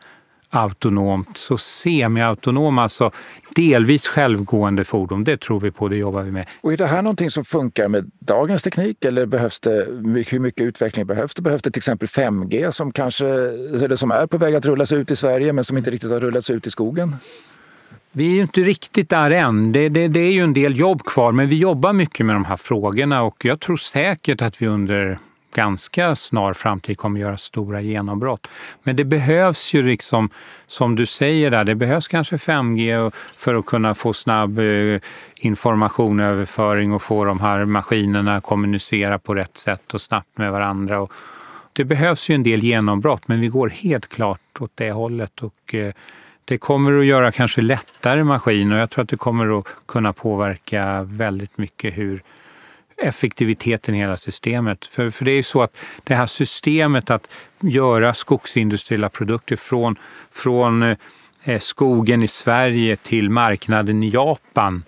autonomt, 0.50 1.38
så 1.38 1.58
semiautonoma, 1.58 2.84
alltså 2.84 3.12
delvis 3.56 4.08
självgående 4.08 4.84
fordon. 4.84 5.24
Det 5.24 5.38
tror 5.38 5.60
vi 5.60 5.72
på, 5.72 5.88
det 5.88 5.96
jobbar 5.96 6.22
vi 6.22 6.32
med. 6.32 6.48
Och 6.62 6.74
är 6.74 6.78
det 6.78 6.86
här 6.86 7.02
någonting 7.02 7.32
som 7.32 7.46
funkar 7.46 7.88
med 7.88 8.12
dagens 8.20 8.64
teknik 8.64 9.06
eller 9.06 9.26
behövs 9.26 9.60
det, 9.60 9.88
hur 10.28 10.40
mycket 10.40 10.62
utveckling 10.62 11.06
behövs 11.06 11.36
det? 11.36 11.42
Behövs 11.42 11.62
det 11.62 11.72
till 11.72 11.80
exempel 11.80 12.08
5G 12.08 12.72
som, 12.72 12.92
kanske, 12.92 13.28
eller 13.28 13.96
som 13.96 14.12
är 14.12 14.28
på 14.28 14.38
väg 14.38 14.56
att 14.56 14.66
rullas 14.66 14.92
ut 14.92 15.12
i 15.12 15.16
Sverige 15.16 15.54
men 15.54 15.64
som 15.64 15.78
inte 15.78 15.92
riktigt 15.92 16.12
har 16.12 16.20
rullats 16.20 16.50
ut 16.50 16.68
i 16.68 16.72
skogen? 16.72 17.16
Vi 18.18 18.32
är 18.32 18.36
ju 18.36 18.42
inte 18.42 18.62
riktigt 18.62 19.10
där 19.10 19.32
än. 19.32 19.72
Det, 19.72 19.90
det, 19.90 20.08
det 20.08 20.20
är 20.20 20.32
ju 20.32 20.44
en 20.44 20.54
del 20.54 20.80
jobb 20.80 21.04
kvar, 21.04 21.32
men 21.32 21.48
vi 21.48 21.56
jobbar 21.56 21.94
mycket 21.94 22.26
med 22.26 22.36
de 22.36 22.46
här 22.46 22.58
frågorna 22.58 23.24
och 23.24 23.46
jag 23.46 23.60
tror 23.60 23.78
säkert 23.78 24.42
att 24.42 24.62
vi 24.62 24.68
under 24.68 25.20
ganska 25.54 26.16
snar 26.16 26.54
framtid 26.54 26.98
kommer 26.98 27.20
göra 27.20 27.38
stora 27.38 27.82
genombrott. 27.82 28.48
Men 28.84 28.96
det 28.96 29.04
behövs 29.04 29.74
ju 29.74 29.84
liksom, 29.84 30.30
som 30.68 30.96
du 30.96 31.06
säger 31.06 31.52
där, 31.52 31.64
det 31.64 31.76
behövs 31.76 32.08
kanske 32.08 32.36
5G 32.36 33.12
för 33.38 33.56
att 33.56 33.66
kunna 33.66 33.96
få 33.96 34.14
snabb 34.14 34.60
eh, 34.60 35.00
information, 35.36 36.20
överföring 36.20 36.94
och 36.94 37.02
få 37.02 37.26
de 37.26 37.40
här 37.40 37.66
maskinerna 37.66 38.36
att 38.36 38.44
kommunicera 38.44 39.20
på 39.20 39.36
rätt 39.36 39.58
sätt 39.58 39.94
och 39.94 40.02
snabbt 40.02 40.38
med 40.38 40.52
varandra. 40.52 41.08
det 41.74 41.84
behövs 41.84 42.30
ju 42.30 42.36
en 42.36 42.44
del 42.44 42.64
genombrott, 42.64 43.28
men 43.28 43.42
vi 43.42 43.48
går 43.48 43.70
helt 43.70 44.10
klart 44.10 44.42
åt 44.60 44.72
det 44.76 44.92
hållet. 44.92 45.44
Och, 45.44 45.76
eh, 45.76 45.94
det 46.48 46.58
kommer 46.58 47.00
att 47.00 47.06
göra 47.06 47.32
kanske 47.32 47.62
lättare 47.62 48.24
maskiner 48.24 48.76
och 48.76 48.82
jag 48.82 48.90
tror 48.90 49.04
att 49.04 49.10
det 49.10 49.18
kommer 49.18 49.60
att 49.60 49.66
kunna 49.86 50.14
påverka 50.14 51.04
väldigt 51.04 51.58
mycket 51.58 51.98
hur 51.98 52.24
effektiviteten 52.98 53.96
i 53.96 53.98
hela 53.98 54.18
systemet. 54.18 54.86
För, 54.86 55.10
för 55.10 55.26
det 55.26 55.32
är 55.32 55.36
ju 55.36 55.44
så 55.44 55.62
att 55.62 55.78
det 56.04 56.16
här 56.16 56.26
systemet 56.26 57.10
att 57.10 57.30
göra 57.60 58.14
skogsindustriella 58.14 59.10
produkter 59.10 59.56
från, 59.56 59.96
från 60.32 60.96
eh, 61.44 61.60
skogen 61.60 62.24
i 62.24 62.28
Sverige 62.28 62.96
till 62.96 63.30
marknaden 63.30 64.04
i 64.04 64.10
Japan 64.10 64.84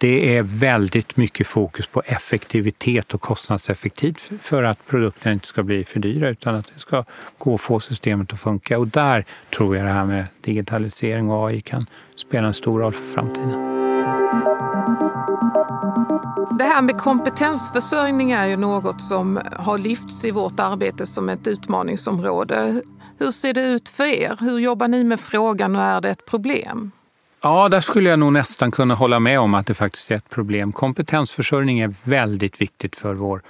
det 0.00 0.36
är 0.36 0.42
väldigt 0.42 1.16
mycket 1.16 1.46
fokus 1.46 1.86
på 1.86 2.02
effektivitet 2.06 3.14
och 3.14 3.20
kostnadseffektivt 3.20 4.30
för 4.42 4.62
att 4.62 4.86
produkterna 4.86 5.32
inte 5.32 5.46
ska 5.46 5.62
bli 5.62 5.84
för 5.84 6.00
dyra 6.00 6.28
utan 6.28 6.54
att 6.54 6.70
det 6.74 6.80
ska 6.80 7.04
gå 7.38 7.54
att 7.54 7.60
få 7.60 7.80
systemet 7.80 8.32
att 8.32 8.40
funka. 8.40 8.78
Och 8.78 8.88
där 8.88 9.24
tror 9.56 9.76
jag 9.76 9.86
det 9.86 9.92
här 9.92 10.04
med 10.04 10.26
digitalisering 10.40 11.30
och 11.30 11.48
AI 11.48 11.60
kan 11.60 11.86
spela 12.16 12.46
en 12.48 12.54
stor 12.54 12.80
roll 12.80 12.92
för 12.92 13.04
framtiden. 13.04 13.50
Det 16.58 16.64
här 16.64 16.82
med 16.82 16.98
kompetensförsörjning 16.98 18.30
är 18.30 18.46
ju 18.46 18.56
något 18.56 19.02
som 19.02 19.40
har 19.56 19.78
lyfts 19.78 20.24
i 20.24 20.30
vårt 20.30 20.60
arbete 20.60 21.06
som 21.06 21.28
ett 21.28 21.46
utmaningsområde. 21.46 22.82
Hur 23.18 23.30
ser 23.30 23.54
det 23.54 23.62
ut 23.62 23.88
för 23.88 24.04
er? 24.04 24.36
Hur 24.40 24.58
jobbar 24.58 24.88
ni 24.88 25.04
med 25.04 25.20
frågan 25.20 25.76
och 25.76 25.82
är 25.82 26.00
det 26.00 26.10
ett 26.10 26.26
problem? 26.26 26.92
Ja, 27.42 27.68
där 27.68 27.80
skulle 27.80 28.10
jag 28.10 28.18
nog 28.18 28.32
nästan 28.32 28.70
kunna 28.70 28.94
hålla 28.94 29.20
med 29.20 29.40
om 29.40 29.54
att 29.54 29.66
det 29.66 29.74
faktiskt 29.74 30.10
är 30.10 30.14
ett 30.14 30.30
problem. 30.30 30.72
Kompetensförsörjning 30.72 31.80
är 31.80 32.08
väldigt 32.10 32.60
viktigt 32.60 32.96
för 32.96 33.14
vår, 33.14 33.42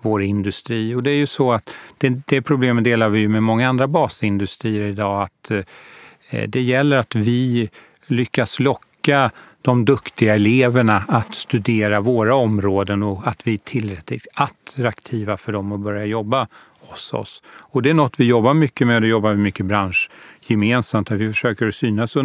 vår 0.00 0.22
industri. 0.22 0.94
Och 0.94 1.02
det 1.02 1.10
är 1.10 1.16
ju 1.16 1.26
så 1.26 1.52
att 1.52 1.70
det, 1.98 2.08
det 2.08 2.42
problemet 2.42 2.84
delar 2.84 3.08
vi 3.08 3.28
med 3.28 3.42
många 3.42 3.68
andra 3.68 3.86
basindustrier 3.86 4.86
idag. 4.86 5.22
Att 5.22 5.50
eh, 5.50 6.48
det 6.48 6.60
gäller 6.60 6.96
att 6.96 7.14
vi 7.14 7.70
lyckas 8.06 8.60
locka 8.60 9.30
de 9.62 9.84
duktiga 9.84 10.34
eleverna 10.34 11.04
att 11.08 11.34
studera 11.34 12.00
våra 12.00 12.34
områden 12.34 13.02
och 13.02 13.26
att 13.26 13.46
vi 13.46 13.54
är 13.54 13.58
tillräckligt 13.58 14.26
attraktiva 14.34 15.36
för 15.36 15.52
dem 15.52 15.72
att 15.72 15.80
börja 15.80 16.04
jobba 16.04 16.46
hos 16.90 17.12
oss. 17.14 17.42
Och 17.58 17.82
det 17.82 17.90
är 17.90 17.94
något 17.94 18.20
vi 18.20 18.24
jobbar 18.24 18.54
mycket 18.54 18.86
med 18.86 18.96
och 18.96 19.02
det 19.02 19.08
jobbar 19.08 19.30
vi 19.30 19.36
mycket 19.36 19.66
branschgemensamt. 19.66 21.10
Vi 21.10 21.28
försöker 21.28 21.70
synas 21.70 22.16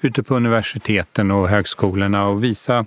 ute 0.00 0.22
på 0.22 0.36
universiteten 0.36 1.30
och 1.30 1.48
högskolorna 1.48 2.28
och 2.28 2.44
visa 2.44 2.86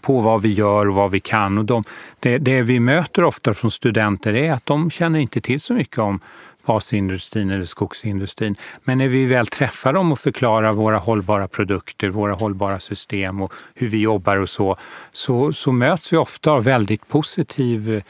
på 0.00 0.20
vad 0.20 0.42
vi 0.42 0.52
gör 0.52 0.88
och 0.88 0.94
vad 0.94 1.10
vi 1.10 1.20
kan. 1.20 1.58
Och 1.58 1.64
de, 1.64 1.84
det, 2.20 2.38
det 2.38 2.62
vi 2.62 2.80
möter 2.80 3.24
ofta 3.24 3.54
från 3.54 3.70
studenter 3.70 4.32
är 4.34 4.52
att 4.52 4.66
de 4.66 4.90
känner 4.90 5.18
inte 5.18 5.40
till 5.40 5.60
så 5.60 5.74
mycket 5.74 5.98
om 5.98 6.20
basindustrin 6.66 7.50
eller 7.50 7.64
skogsindustrin. 7.64 8.56
Men 8.84 8.98
när 8.98 9.08
vi 9.08 9.26
väl 9.26 9.46
träffar 9.46 9.92
dem 9.92 10.12
och 10.12 10.18
förklarar 10.18 10.72
våra 10.72 10.98
hållbara 10.98 11.48
produkter, 11.48 12.08
våra 12.08 12.34
hållbara 12.34 12.80
system 12.80 13.42
och 13.42 13.52
hur 13.74 13.88
vi 13.88 14.00
jobbar 14.00 14.36
och 14.36 14.48
så, 14.48 14.76
så, 15.12 15.52
så 15.52 15.72
möts 15.72 16.12
vi 16.12 16.16
ofta 16.16 16.50
av 16.50 16.64
väldigt 16.64 17.08
positiv 17.08 18.02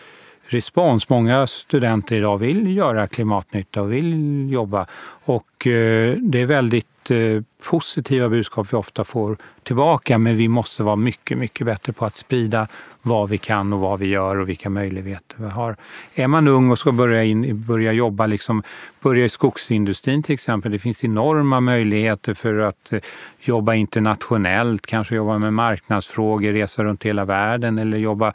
respons. 0.55 1.09
Många 1.09 1.47
studenter 1.47 2.17
idag 2.17 2.38
vill 2.38 2.77
göra 2.77 3.07
klimatnytta 3.07 3.83
och 3.83 3.93
vill 3.93 4.49
jobba 4.53 4.87
och 5.25 5.67
eh, 5.67 6.17
det 6.17 6.41
är 6.41 6.47
väldigt 6.47 6.87
Eh, 7.11 7.43
positiva 7.71 8.29
budskap 8.29 8.73
vi 8.73 8.77
ofta 8.77 9.05
får 9.05 9.37
tillbaka 9.62 10.19
men 10.19 10.37
vi 10.37 10.49
måste 10.49 10.83
vara 10.83 10.97
mycket, 10.97 11.38
mycket 11.38 11.67
bättre 11.67 11.93
på 11.93 12.05
att 12.05 12.17
sprida 12.17 12.69
vad 13.03 13.29
vi 13.29 13.38
kan 13.38 13.73
och 13.73 13.81
vad 13.81 13.99
vi 13.99 14.07
gör 14.07 14.37
och 14.37 14.49
vilka 14.49 14.71
möjligheter 14.71 15.37
vi 15.38 15.49
har. 15.49 15.77
Är 16.15 16.27
man 16.27 16.49
ung 16.49 16.71
och 16.71 16.79
ska 16.79 16.93
börja, 16.93 17.25
in, 17.25 17.65
börja 17.67 17.93
jobba, 17.93 18.27
liksom, 18.27 18.62
börja 19.01 19.25
i 19.25 19.29
skogsindustrin 19.29 20.23
till 20.23 20.35
exempel, 20.35 20.73
det 20.73 20.79
finns 20.79 21.05
enorma 21.05 21.61
möjligheter 21.61 22.35
för 22.35 22.59
att 22.59 22.93
eh, 22.93 23.01
jobba 23.41 23.75
internationellt, 23.75 24.87
kanske 24.87 25.15
jobba 25.15 25.38
med 25.38 25.53
marknadsfrågor, 25.53 26.53
resa 26.53 26.85
runt 26.85 27.03
hela 27.03 27.25
världen 27.25 27.79
eller 27.79 27.99
jobba 27.99 28.33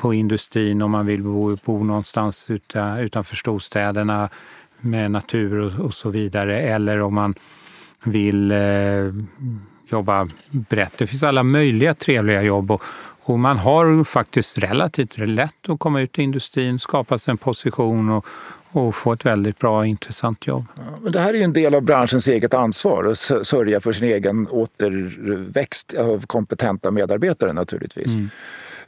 på 0.00 0.14
industrin 0.14 0.82
om 0.82 0.90
man 0.90 1.06
vill 1.06 1.22
bo, 1.22 1.56
bo 1.64 1.84
någonstans 1.84 2.50
utanför 3.00 3.36
storstäderna 3.36 4.28
med 4.80 5.10
natur 5.10 5.60
och, 5.60 5.84
och 5.84 5.94
så 5.94 6.10
vidare. 6.10 6.60
Eller 6.60 7.00
om 7.00 7.14
man 7.14 7.34
vill 8.04 8.52
eh, 8.52 8.58
jobba 9.88 10.28
brett. 10.50 10.98
Det 10.98 11.06
finns 11.06 11.22
alla 11.22 11.42
möjliga 11.42 11.94
trevliga 11.94 12.42
jobb 12.42 12.70
och, 12.70 12.82
och, 13.22 13.38
man 13.38 13.58
har 13.58 14.04
faktiskt 14.04 14.58
relativt 14.58 15.18
lätt 15.18 15.68
att 15.68 15.78
komma 15.78 16.00
ut 16.00 16.18
i 16.18 16.22
industrin, 16.22 16.78
skapa 16.78 17.18
sig 17.18 17.32
en 17.32 17.38
position 17.38 18.10
och, 18.10 18.26
och 18.70 18.94
få 18.94 19.12
ett 19.12 19.26
väldigt 19.26 19.58
bra 19.58 19.86
intressant 19.86 20.46
jobb. 20.46 20.64
Ja, 20.76 20.82
men 21.02 21.12
det 21.12 21.20
här 21.20 21.34
är 21.34 21.38
ju 21.38 21.42
en 21.42 21.52
del 21.52 21.74
av 21.74 21.82
branschens 21.82 22.28
eget 22.28 22.54
ansvar 22.54 23.04
att 23.04 23.46
sörja 23.46 23.80
för 23.80 23.92
sin 23.92 24.08
egen 24.08 24.48
återväxt 24.50 25.94
av 25.94 26.26
kompetenta 26.26 26.90
medarbetare 26.90 27.52
naturligtvis. 27.52 28.14
Mm. 28.14 28.30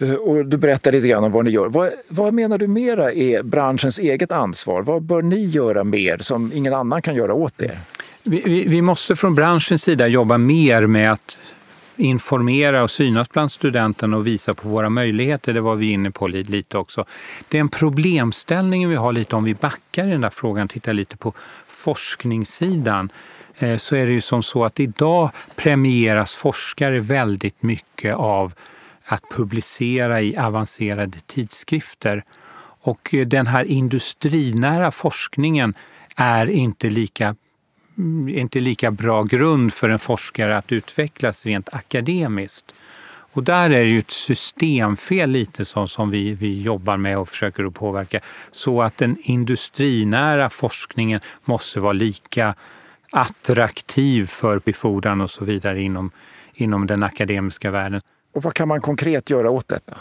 Eh, 0.02 0.14
och 0.14 0.46
du 0.46 0.56
berättar 0.56 0.92
lite 0.92 1.08
grann 1.08 1.24
om 1.24 1.32
vad 1.32 1.44
ni 1.44 1.50
gör. 1.50 1.68
Vad, 1.68 1.90
vad, 2.08 2.34
menar 2.34 2.58
du 2.58 2.66
mera 2.66 3.12
är 3.12 3.42
branschens 3.42 3.98
eget 3.98 4.32
ansvar? 4.32 4.82
Vad 4.82 5.02
bör 5.02 5.22
ni 5.22 5.44
göra 5.44 5.84
mer 5.84 6.18
som 6.18 6.52
ingen 6.54 6.74
annan 6.74 7.02
kan 7.02 7.14
göra 7.14 7.34
åt 7.34 7.62
er? 7.62 7.78
Vi, 8.22 8.64
vi, 8.68 8.82
måste 8.82 9.16
från 9.16 9.34
branschens 9.34 9.82
sida 9.82 10.06
jobba 10.06 10.38
mer 10.38 10.86
med 10.86 11.12
att 11.12 11.36
informera 11.96 12.82
och 12.82 12.90
synas 12.90 13.30
bland 13.30 13.52
studenterna 13.52 14.16
och 14.16 14.26
visa 14.26 14.54
på 14.54 14.68
våra 14.68 14.88
möjligheter. 14.88 15.52
Det 15.52 15.60
var 15.60 15.76
vi 15.76 15.90
inne 15.90 16.10
på 16.10 16.28
lite 16.28 16.78
också. 16.78 17.04
Den 17.48 17.68
problemställningen 17.68 18.90
vi 18.90 18.96
har 18.96 19.12
lite 19.12 19.36
om 19.36 19.44
vi 19.44 19.54
backar 19.54 20.06
i 20.06 20.10
den 20.10 20.20
där 20.20 20.30
frågan, 20.30 20.68
tittar 20.68 20.92
lite 20.92 21.16
på 21.16 21.32
forskningssidan, 21.68 23.12
eh, 23.58 23.76
så 23.76 23.96
är 23.96 24.06
det 24.06 24.12
ju 24.12 24.20
som 24.20 24.42
så 24.42 24.64
att 24.64 24.80
idag 24.80 25.30
premieras 25.56 26.34
forskare 26.34 27.00
väldigt 27.00 27.62
mycket 27.62 28.16
av 28.16 28.52
att 29.04 29.22
publicera 29.30 30.20
i 30.20 30.36
avancerade 30.36 31.18
tidskrifter. 31.26 32.24
Och 32.80 33.14
eh, 33.14 33.26
den 33.26 33.46
här 33.46 33.64
industrinära 33.64 34.90
forskningen 34.90 35.74
är 36.16 36.46
inte 36.46 36.90
lika 36.90 37.36
mm, 37.98 38.28
inte 38.28 38.60
lika 38.60 38.90
bra 38.90 39.22
grund 39.22 39.72
för 39.72 39.88
en 39.88 39.98
forskare 39.98 40.56
att 40.58 40.72
utvecklas 40.72 41.46
rent 41.46 41.74
akademiskt. 41.74 42.74
Och 43.34 43.42
där 43.42 43.64
är 43.64 43.84
det 43.84 43.90
ju 43.90 43.98
ett 43.98 44.10
systemfel 44.10 45.30
lite 45.30 45.64
som, 45.64 45.88
som 45.88 46.10
vi, 46.10 46.32
vi 46.32 46.62
jobbar 46.62 46.96
med 46.96 47.18
och 47.18 47.28
försöker 47.28 47.64
att 47.64 47.74
påverka. 47.74 48.20
Så 48.52 48.82
att 48.82 48.98
den 48.98 49.16
industrinära 49.22 50.50
forskningen 50.50 51.20
måste 51.44 51.80
vara 51.80 51.92
lika 51.92 52.54
attraktiv 53.10 54.26
för 54.26 54.58
befordran 54.64 55.20
och 55.20 55.30
så 55.30 55.44
vidare 55.44 55.82
inom, 55.82 56.10
inom 56.54 56.86
den 56.86 57.02
akademiska 57.02 57.70
världen. 57.70 58.00
Och 58.32 58.42
vad 58.42 58.54
kan 58.54 58.68
man 58.68 58.80
konkret 58.80 59.30
göra 59.30 59.50
åt 59.50 59.68
detta? 59.68 59.96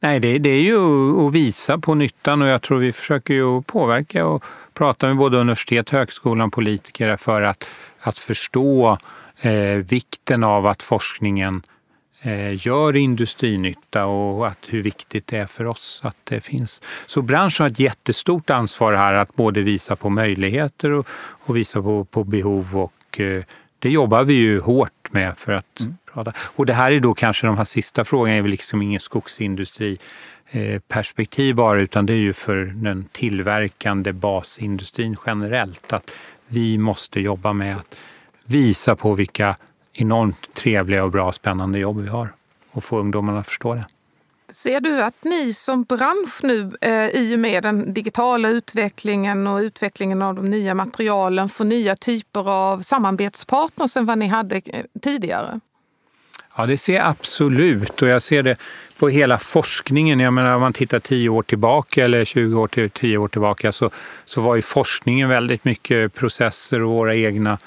Nej, 0.00 0.20
det, 0.20 0.38
det, 0.38 0.50
är 0.50 0.60
ju 0.60 1.26
att 1.26 1.32
visa 1.32 1.78
på 1.78 1.94
nyttan 1.94 2.42
och 2.42 2.48
jag 2.48 2.62
tror 2.62 2.78
vi 2.78 2.92
försöker 2.92 3.34
ju 3.34 3.62
påverka 3.62 4.26
och 4.26 4.44
prata 4.74 5.06
med 5.06 5.16
både 5.16 5.38
universitet, 5.38 5.90
högskolan, 5.90 6.50
politiker 6.50 7.16
för 7.16 7.42
att, 7.42 7.64
att 8.00 8.18
förstå 8.18 8.98
eh, 9.40 9.52
vikten 9.72 10.44
av 10.44 10.66
att 10.66 10.82
forskningen 10.82 11.62
eh, 12.22 12.66
gör 12.66 12.96
industrinytta 12.96 14.06
och 14.06 14.46
att 14.46 14.58
hur 14.68 14.82
viktigt 14.82 15.26
det 15.26 15.38
är 15.38 15.46
för 15.46 15.64
oss 15.64 16.00
att 16.04 16.16
det 16.24 16.40
finns. 16.40 16.82
Så 17.06 17.22
branschen 17.22 17.64
har 17.64 17.70
ett 17.70 17.80
jättestort 17.80 18.50
ansvar 18.50 18.92
här 18.92 19.14
att 19.14 19.36
både 19.36 19.62
visa 19.62 19.96
på 19.96 20.10
möjligheter 20.10 20.90
och, 20.90 21.06
och 21.46 21.56
visa 21.56 21.82
på, 21.82 22.04
på 22.04 22.24
behov 22.24 22.76
och 22.76 23.20
eh, 23.20 23.42
det 23.78 23.90
jobbar 23.90 24.24
vi 24.24 24.34
ju 24.34 24.60
hårt 24.60 24.97
med 25.12 25.38
för 25.38 25.52
att 25.52 25.80
mm. 25.80 25.96
prata. 26.12 26.32
Och 26.38 26.66
det 26.66 26.72
här 26.72 26.92
är 26.92 27.00
då 27.00 27.14
kanske 27.14 27.46
de 27.46 27.56
här 27.56 27.64
sista 27.64 28.04
frågorna 28.04 28.34
är 28.34 28.42
väl 28.42 28.50
liksom 28.50 28.82
ingen 28.82 29.00
skogsindustri 29.00 29.98
eh, 30.50 30.80
perspektiv 30.80 31.54
bara, 31.54 31.80
utan 31.80 32.06
det 32.06 32.12
är 32.12 32.16
ju 32.16 32.32
för 32.32 32.64
den 32.64 33.04
tillverkande 33.12 34.12
basindustrin 34.12 35.16
generellt. 35.26 35.92
Att 35.92 36.10
vi 36.46 36.78
måste 36.78 37.20
jobba 37.20 37.52
med 37.52 37.76
att 37.76 37.94
visa 38.44 38.96
på 38.96 39.14
vilka 39.14 39.56
enormt 39.92 40.54
trevliga 40.54 41.04
och 41.04 41.10
bra 41.10 41.32
spännande 41.32 41.78
jobb 41.78 42.00
vi 42.00 42.08
har 42.08 42.32
och 42.70 42.84
få 42.84 42.98
ungdomarna 42.98 43.38
att 43.38 43.46
förstå 43.46 43.74
det. 43.74 43.86
Ser 44.50 44.80
du 44.80 45.02
att 45.02 45.24
ni 45.24 45.54
som 45.54 45.84
bransch 45.84 46.40
nu 46.42 46.70
eh, 46.80 47.08
i 47.08 47.34
och 47.34 47.38
med 47.38 47.62
den 47.62 47.94
digitala 47.94 48.48
utvecklingen 48.48 49.46
och 49.46 49.58
utvecklingen 49.58 50.22
av 50.22 50.34
de 50.34 50.50
nya 50.50 50.74
materialen 50.74 51.48
får 51.48 51.64
nya 51.64 51.96
typer 51.96 52.50
av 52.50 52.82
samarbetspartners 52.82 53.96
än 53.96 54.06
vad 54.06 54.18
ni 54.18 54.26
hade 54.26 54.56
eh, 54.56 54.84
tidigare? 55.02 55.60
Ja, 56.56 56.66
det 56.66 56.78
ser 56.78 56.94
jag 56.94 57.06
absolut 57.06 58.02
och 58.02 58.08
jag 58.08 58.22
ser 58.22 58.42
det 58.42 58.56
på 58.98 59.08
hela 59.08 59.38
forskningen. 59.38 60.20
Jag 60.20 60.32
menar, 60.32 60.54
om 60.54 60.60
man 60.60 60.72
tittar 60.72 60.98
10 60.98 61.28
år 61.28 61.42
tillbaka 61.42 62.04
eller 62.04 62.24
20 62.24 62.60
år 62.60 62.68
till 62.68 62.90
10 62.90 63.18
år 63.18 63.28
tillbaka 63.28 63.72
så, 63.72 63.90
så 64.24 64.40
var 64.40 64.56
ju 64.56 64.62
forskningen 64.62 65.28
väldigt 65.28 65.64
mycket 65.64 66.14
processer 66.14 66.82
och 66.82 66.92
våra 66.92 67.16
egna 67.16 67.58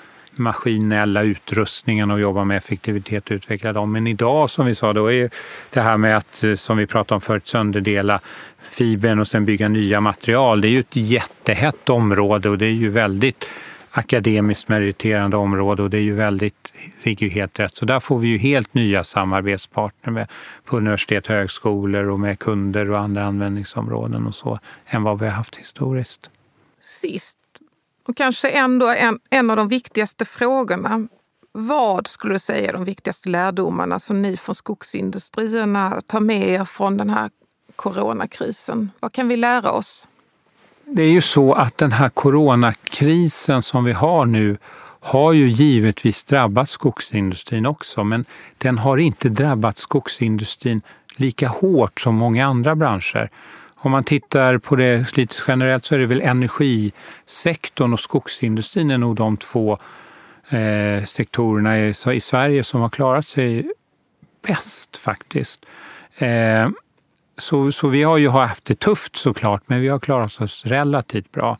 maskinella 0.42 1.24
utrustningen 1.24 2.12
och 2.12 2.20
jobba 2.20 2.44
med 2.44 2.58
effektivitet 2.58 3.26
och 3.26 3.36
utveckla 3.36 3.74
dem. 3.74 3.92
Men 3.92 4.08
idag 4.08 4.50
som 4.50 4.66
vi 4.66 4.76
sa, 4.76 4.94
då 4.94 5.12
är 5.12 5.30
det 5.70 5.82
här 5.82 5.98
med 5.98 6.18
att, 6.18 6.44
eh, 6.44 6.56
som 6.56 6.78
vi 6.78 6.88
pratade 6.88 7.16
om 7.16 7.22
förut, 7.22 7.48
sönderdela 7.48 8.20
fibern 8.60 9.20
och 9.20 9.28
sen 9.28 9.46
bygga 9.46 9.68
nya 9.68 10.02
material. 10.02 10.62
Det 10.62 10.68
är 10.68 10.70
ju 10.70 10.80
ett 10.80 10.96
jättehett 10.96 11.90
område 11.90 12.50
och 12.50 12.58
det 12.58 12.66
är 12.66 12.72
ju 12.72 12.90
väldigt 12.90 13.46
akademiskt 13.92 14.70
meriterande 14.70 15.38
område 15.38 15.84
och 15.84 15.90
det 15.90 15.98
är 15.98 16.02
ju 16.02 16.16
väldigt, 16.16 16.74
ligger 17.04 17.28
ju 17.28 17.32
helt 17.32 17.60
rätt. 17.60 17.76
Så 17.76 17.86
där 17.86 18.00
får 18.00 18.20
vi 18.20 18.28
ju 18.28 18.38
helt 18.38 18.74
nya 18.74 19.04
samarbetspartner 19.04 20.14
med, 20.14 20.28
på 20.66 20.78
universitet, 20.78 21.28
högskolor 21.28 22.10
och 22.10 22.20
med 22.20 22.40
kunder 22.40 22.92
och 22.92 23.00
andra 23.00 23.24
användningsområden 23.24 24.28
och 24.28 24.36
så 24.36 24.60
än 24.86 25.04
vad 25.04 25.20
vi 25.20 25.26
har 25.26 25.34
haft 25.34 25.56
historiskt. 25.56 26.30
Sist 26.80 27.38
och 28.04 28.18
kanske 28.18 28.50
ändå 28.50 28.88
en, 28.88 29.20
en 29.30 29.50
av 29.50 29.56
de 29.56 29.68
viktigaste 29.68 30.26
frågorna. 30.26 31.08
Vad 31.52 32.08
skulle 32.08 32.34
du 32.34 32.40
säga 32.40 32.70
är 32.70 32.74
de 32.74 32.84
viktigaste 32.84 33.30
lärdomarna 33.30 34.00
som 34.00 34.22
ni 34.22 34.38
från 34.38 34.56
skogsindustrierna 34.56 36.02
tar 36.08 36.20
med 36.20 36.50
er 36.50 36.66
från 36.66 36.98
den 36.98 37.10
här 37.10 37.30
coronakrisen? 37.76 38.92
Vad 39.00 39.14
kan 39.14 39.28
vi 39.28 39.38
lära 39.38 39.72
oss? 39.72 40.08
Det 40.86 41.04
är 41.04 41.10
ju 41.10 41.22
så 41.22 41.54
att 41.54 41.78
den 41.78 41.92
här 41.92 42.10
coronakrisen 42.10 43.62
som 43.62 43.84
vi 43.84 43.92
har 43.92 44.26
nu 44.26 44.58
har 45.00 45.34
ju 45.34 45.48
givetvis 45.48 46.24
drabbat 46.24 46.70
skogsindustrin 46.70 47.66
också, 47.66 48.04
men 48.04 48.26
den 48.58 48.78
har 48.78 48.98
inte 48.98 49.30
drabbat 49.30 49.78
skogsindustrin 49.78 50.82
lika 51.16 51.48
hårt 51.48 52.02
som 52.02 52.16
många 52.16 52.46
andra 52.46 52.76
branscher. 52.76 53.30
Om 53.84 53.91
man 53.91 54.04
tittar 54.04 54.58
på 54.58 54.76
det 54.76 55.17
lite 55.17 55.36
generellt 55.48 55.86
så 55.86 55.96
är 55.96 56.00
det 56.00 56.06
väl 56.06 56.22
energisektorn 56.22 57.94
och 57.94 58.00
skogsindustrin 58.00 58.91
är 58.91 58.98
nog 58.98 59.15
de 59.15 59.38
två 59.38 59.78
eh, 60.50 61.04
sektorerna 61.06 61.80
i, 61.80 61.94
i, 62.13 62.20
Sverige 62.20 62.63
som 62.63 62.82
har 62.82 62.89
klarat 62.89 63.28
sig 63.28 63.72
bäst 64.48 64.98
faktiskt. 64.98 65.65
Eh, 66.17 66.70
så, 67.38 67.72
så 67.72 67.88
vi 67.88 68.04
har 68.04 68.17
ju 68.17 68.30
haft 68.30 68.65
det 68.65 68.80
tufft 68.80 69.15
såklart, 69.15 69.62
men 69.65 69.82
vi 69.82 69.88
har 69.88 70.00
klarat 70.00 70.41
oss 70.41 70.65
relativt 70.65 71.32
bra. 71.32 71.58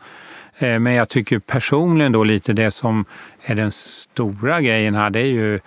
Eh, 0.58 0.80
men 0.80 0.94
jag 0.94 1.10
tycker 1.10 1.40
personligen 1.40 2.12
då 2.12 2.24
lite 2.24 2.54
det 2.54 2.72
som 2.72 3.06
är 3.42 3.56
den 3.56 3.72
stora 3.72 4.62
grejen 4.62 4.96
här, 4.96 5.10
det 5.10 5.20
är 5.20 5.26
ju 5.26 5.60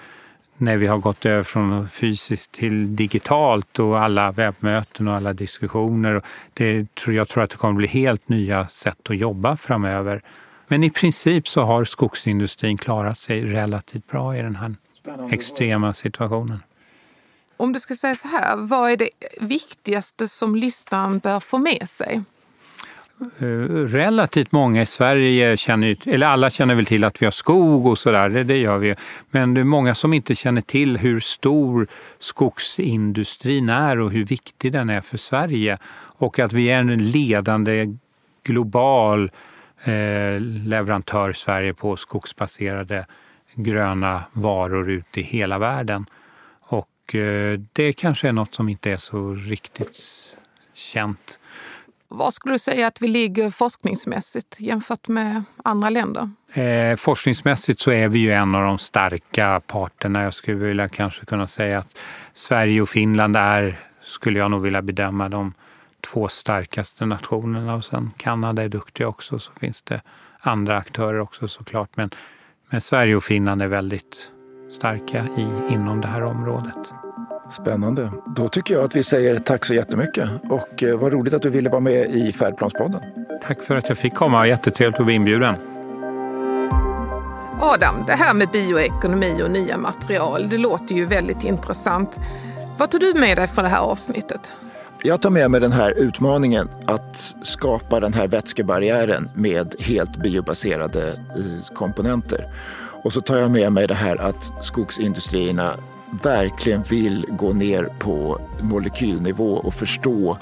när 0.57 0.77
vi 0.77 0.87
har 0.87 0.99
gått 0.99 1.27
över 1.27 1.43
från 1.43 1.89
fysiskt 1.89 2.53
till 2.53 2.97
digitalt 2.97 3.79
och 3.79 3.99
alla 4.01 4.33
webbmöten 4.33 5.09
och 5.09 5.15
alla 5.15 5.33
diskussioner. 5.33 6.23
Det, 6.55 6.87
jag 7.07 7.29
tror 7.29 7.45
att 7.45 7.51
det 7.51 7.57
kommer 7.57 7.75
bli 7.75 7.87
helt 7.87 8.29
nya 8.29 8.69
sätt 8.69 9.11
att 9.11 9.17
jobba 9.17 9.57
framöver. 9.57 10.23
Men 10.69 10.85
i 10.85 10.91
princip 10.91 11.49
så 11.49 11.63
har 11.63 11.85
skogsindustrin 11.85 12.79
klarat 12.79 13.19
sig 13.19 13.45
relativt 13.45 14.07
bra 14.07 14.37
i 14.37 14.43
den 14.43 14.57
här 14.57 14.75
Spännande. 14.93 15.35
extrema 15.35 15.95
situationen. 15.95 16.63
Om 17.57 17.73
du 17.73 17.81
ska 17.81 17.95
säga 17.95 18.15
så 18.15 18.29
här, 18.29 18.57
vad 18.57 18.91
är 18.91 18.97
det 18.97 19.11
viktigaste 19.41 20.29
som 20.29 20.57
lyssnaren 20.57 21.19
bör 21.19 21.41
få 21.41 21.59
med 21.59 21.89
sig? 21.89 22.23
Eh, 23.39 23.47
relativt 23.87 24.53
många 24.53 24.83
i 24.83 24.87
Sverige 24.87 25.57
känner, 25.57 25.97
eller 26.07 26.27
alla 26.27 26.51
känner 26.51 26.75
väl 26.75 26.87
till 26.87 27.05
att 27.05 27.23
vi 27.23 27.27
har 27.27 27.31
skog 27.31 27.87
och 27.87 27.99
sådär, 27.99 28.29
det, 28.29 28.45
det 28.45 28.59
gör 28.59 28.79
vi. 28.79 28.95
Men 29.31 29.55
det 29.55 29.61
är 29.61 29.65
många 29.65 29.95
som 29.95 30.13
inte 30.13 30.35
känner 30.35 30.61
till 30.61 30.97
hur 30.97 31.21
stor 31.21 31.87
skogsindustrin 32.19 33.69
är 33.69 34.01
och 34.01 34.11
hur 34.11 34.25
viktig 34.25 34.73
den 34.73 34.91
är 34.91 35.01
för 35.01 35.19
Sverige. 35.19 35.79
Och 36.17 36.39
att 36.39 36.53
vi 36.53 36.71
är 36.71 36.79
en 36.79 37.11
ledande 37.11 37.97
global 38.43 39.31
eh, 39.85 40.41
leverantör 40.41 41.31
i 41.31 41.35
Sverige 41.35 41.75
på 41.75 41.97
skogsbaserade 41.97 43.07
gröna 43.55 44.23
varor 44.33 44.91
ute 44.91 45.21
i 45.21 45.23
hela 45.23 45.59
världen. 45.59 46.07
Och 46.61 47.15
eh, 47.15 47.61
det 47.73 47.93
kanske 47.93 48.29
är 48.29 48.33
något 48.33 48.55
som 48.55 48.69
inte 48.69 48.91
är 48.91 48.97
så 48.97 49.35
riktigt 49.35 49.97
känt. 50.75 51.39
Vad 52.09 52.35
skulle 52.35 52.55
du 52.55 52.59
säga 52.59 52.87
att 52.87 53.03
vi 53.03 53.09
ligger 53.09 53.51
forskningsmässigt 53.51 54.61
jämfört 54.61 55.09
med 55.09 55.43
andra 55.65 55.91
länder? 55.91 56.31
Eh, 56.53 56.97
forskningsmässigt 56.97 57.81
så 57.81 57.91
är 57.91 58.09
vi 58.09 58.19
ju 58.19 58.33
en 58.33 58.55
av 58.55 58.63
de 58.63 58.79
starka 58.79 59.61
parterna. 59.67 60.23
Jag 60.23 60.35
skulle 60.35 60.59
vilja 60.59 60.89
kanske 60.89 61.25
kunna 61.25 61.47
säga 61.47 61.79
att 61.79 61.97
Sverige 62.33 62.81
och 62.83 62.89
Finland 62.89 63.37
är, 63.37 63.81
skulle 64.03 64.39
jag 64.39 64.51
nog 64.51 64.63
vilja 64.63 64.83
bedöma, 64.83 65.29
de 65.29 65.55
två 66.13 66.29
starkaste 66.29 67.07
nationerna. 67.07 67.75
Och 67.75 67.85
sen 67.85 68.11
Kanada 68.17 68.63
är 68.63 68.69
duktiga 68.69 69.09
också, 69.09 69.39
så 69.39 69.53
finns 69.61 69.83
det 69.83 70.01
andra 70.41 70.77
aktörer 70.77 71.21
också 71.21 71.49
såklart. 71.49 71.97
Men, 71.97 72.11
men 72.71 72.81
Sverige 72.81 73.17
och 73.17 73.25
Finland 73.25 73.63
är 73.63 73.69
väldigt 73.69 74.31
starka 74.71 75.27
i, 75.37 75.75
inom 75.75 76.01
det 76.01 76.09
här 76.09 76.23
området. 76.23 77.04
Spännande. 77.55 78.11
Då 78.27 78.49
tycker 78.49 78.75
jag 78.75 78.85
att 78.85 78.97
vi 78.97 79.05
säger 79.05 79.39
tack 79.39 79.65
så 79.65 79.75
jättemycket 79.75 80.29
och 80.51 80.83
eh, 80.83 80.99
vad 80.99 81.13
roligt 81.13 81.35
att 81.35 81.43
du 81.43 81.51
ville 81.51 81.71
vara 81.71 81.81
med 81.81 82.11
i 82.11 82.33
Färdplanspodden. 82.33 83.01
Tack 83.43 83.63
för 83.63 83.77
att 83.77 83.89
jag 83.89 83.99
fick 83.99 84.15
komma. 84.15 84.47
Jättetrevligt 84.47 85.01
att 85.01 85.07
bli 85.07 85.15
inbjuden. 85.15 85.57
Adam, 87.61 87.95
det 88.07 88.13
här 88.13 88.35
med 88.35 88.49
bioekonomi 88.49 89.43
och 89.43 89.51
nya 89.51 89.77
material, 89.77 90.49
det 90.49 90.59
låter 90.59 90.95
ju 90.95 91.05
väldigt 91.05 91.45
intressant. 91.45 92.19
Vad 92.79 92.91
tar 92.91 92.99
du 92.99 93.15
med 93.15 93.39
dig 93.39 93.47
från 93.47 93.65
det 93.65 93.71
här 93.71 93.81
avsnittet? 93.81 94.53
Jag 95.03 95.23
tar 95.23 95.31
med 95.31 95.51
mig 95.51 95.61
den 95.61 95.73
här 95.73 95.99
utmaningen 95.99 96.69
att 96.87 97.35
skapa 97.43 98.01
den 98.01 98.15
här 98.15 98.29
vätskebarriären 98.29 99.29
med 99.35 99.75
helt 99.81 100.17
biobaserade 100.17 101.09
eh, 101.09 101.75
komponenter. 101.75 102.49
Och 103.05 103.13
så 103.13 103.21
tar 103.21 103.37
jag 103.37 103.51
med 103.51 103.73
mig 103.73 103.87
det 103.87 103.95
här 103.95 104.21
att 104.21 104.65
skogsindustrierna 104.65 105.71
verkligen 106.23 106.83
vill 106.83 107.27
gå 107.29 107.53
ner 107.53 107.89
på 107.99 108.41
molekylnivå 108.61 109.53
och 109.53 109.75
förstå 109.75 110.39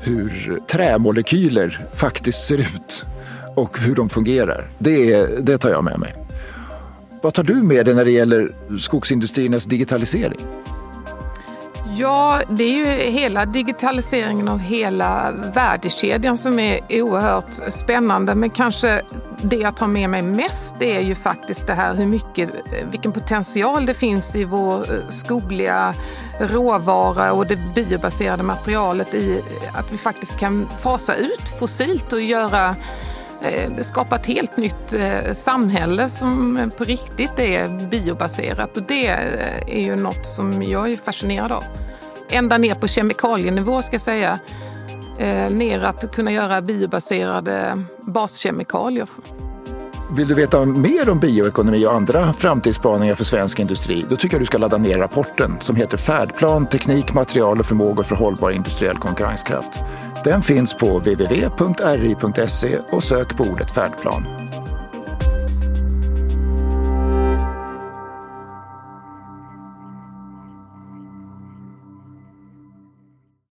hur 0.00 0.60
trämolekyler 0.66 1.86
faktiskt 1.94 2.44
ser 2.44 2.58
ut 2.58 3.04
och 3.54 3.78
hur 3.78 3.94
de 3.94 4.08
fungerar. 4.08 4.68
Det, 4.78 5.26
det 5.46 5.58
tar 5.58 5.70
jag 5.70 5.84
med 5.84 5.98
mig. 5.98 6.14
Vad 7.22 7.34
tar 7.34 7.42
du 7.42 7.54
med 7.54 7.86
dig 7.86 7.94
när 7.94 8.04
det 8.04 8.10
gäller 8.10 8.48
skogsindustriernas 8.78 9.64
digitalisering? 9.64 10.40
Ja, 11.98 12.40
det 12.48 12.64
är 12.64 12.76
ju 12.76 13.10
hela 13.10 13.46
digitaliseringen 13.46 14.48
av 14.48 14.58
hela 14.58 15.30
värdekedjan 15.54 16.36
som 16.38 16.58
är 16.58 16.80
oerhört 16.90 17.52
spännande. 17.68 18.34
Men 18.34 18.50
kanske 18.50 19.02
det 19.42 19.56
jag 19.56 19.76
tar 19.76 19.86
med 19.86 20.10
mig 20.10 20.22
mest 20.22 20.82
är 20.82 21.00
ju 21.00 21.14
faktiskt 21.14 21.66
det 21.66 21.74
här 21.74 21.94
hur 21.94 22.06
mycket, 22.06 22.50
vilken 22.90 23.12
potential 23.12 23.86
det 23.86 23.94
finns 23.94 24.36
i 24.36 24.44
vår 24.44 24.94
eh, 24.94 25.08
skogliga 25.10 25.94
råvara 26.40 27.32
och 27.32 27.46
det 27.46 27.58
biobaserade 27.74 28.42
materialet 28.42 29.14
i 29.14 29.42
att 29.72 29.92
vi 29.92 29.98
faktiskt 29.98 30.38
kan 30.38 30.68
fasa 30.78 31.14
ut 31.14 31.48
fossilt 31.58 32.12
och 32.12 32.20
göra 32.20 32.76
eh, 33.42 33.82
skapa 33.82 34.16
ett 34.16 34.26
helt 34.26 34.56
nytt 34.56 34.92
eh, 34.92 35.32
samhälle 35.32 36.08
som 36.08 36.70
på 36.76 36.84
riktigt 36.84 37.38
är 37.38 37.88
biobaserat 37.90 38.76
och 38.76 38.82
det 38.82 39.06
är 39.66 39.80
ju 39.80 39.96
något 39.96 40.26
som 40.26 40.62
jag 40.62 40.92
är 40.92 40.96
fascinerad 40.96 41.52
av. 41.52 41.64
Ända 42.30 42.58
ner 42.58 42.74
på 42.74 42.88
kemikalienivå 42.88 43.82
ska 43.82 43.94
jag 43.94 44.00
säga 44.00 44.38
eh, 45.18 45.50
ner 45.50 45.82
att 45.84 46.14
kunna 46.14 46.32
göra 46.32 46.60
biobaserade 46.60 47.82
baskemikalier. 48.00 49.08
Vill 50.16 50.28
du 50.28 50.34
veta 50.34 50.64
mer 50.64 51.08
om 51.08 51.20
bioekonomi 51.20 51.86
och 51.86 51.94
andra 51.94 52.32
framtidsspaningar 52.32 53.14
för 53.14 53.24
svensk 53.24 53.58
industri? 53.58 54.04
Då 54.10 54.16
tycker 54.16 54.34
jag 54.34 54.42
du 54.42 54.46
ska 54.46 54.58
ladda 54.58 54.78
ner 54.78 54.98
rapporten 54.98 55.56
som 55.60 55.76
heter 55.76 55.96
Färdplan, 55.96 56.66
teknik, 56.68 57.14
material 57.14 57.60
och 57.60 57.66
förmågor 57.66 58.02
för 58.02 58.16
hållbar 58.16 58.50
industriell 58.50 58.96
konkurrenskraft. 58.96 59.78
Den 60.24 60.42
finns 60.42 60.74
på 60.74 60.98
www.ri.se 60.98 62.78
och 62.90 63.04
sök 63.04 63.36
på 63.36 63.44
ordet 63.44 63.70
färdplan. 63.70 64.47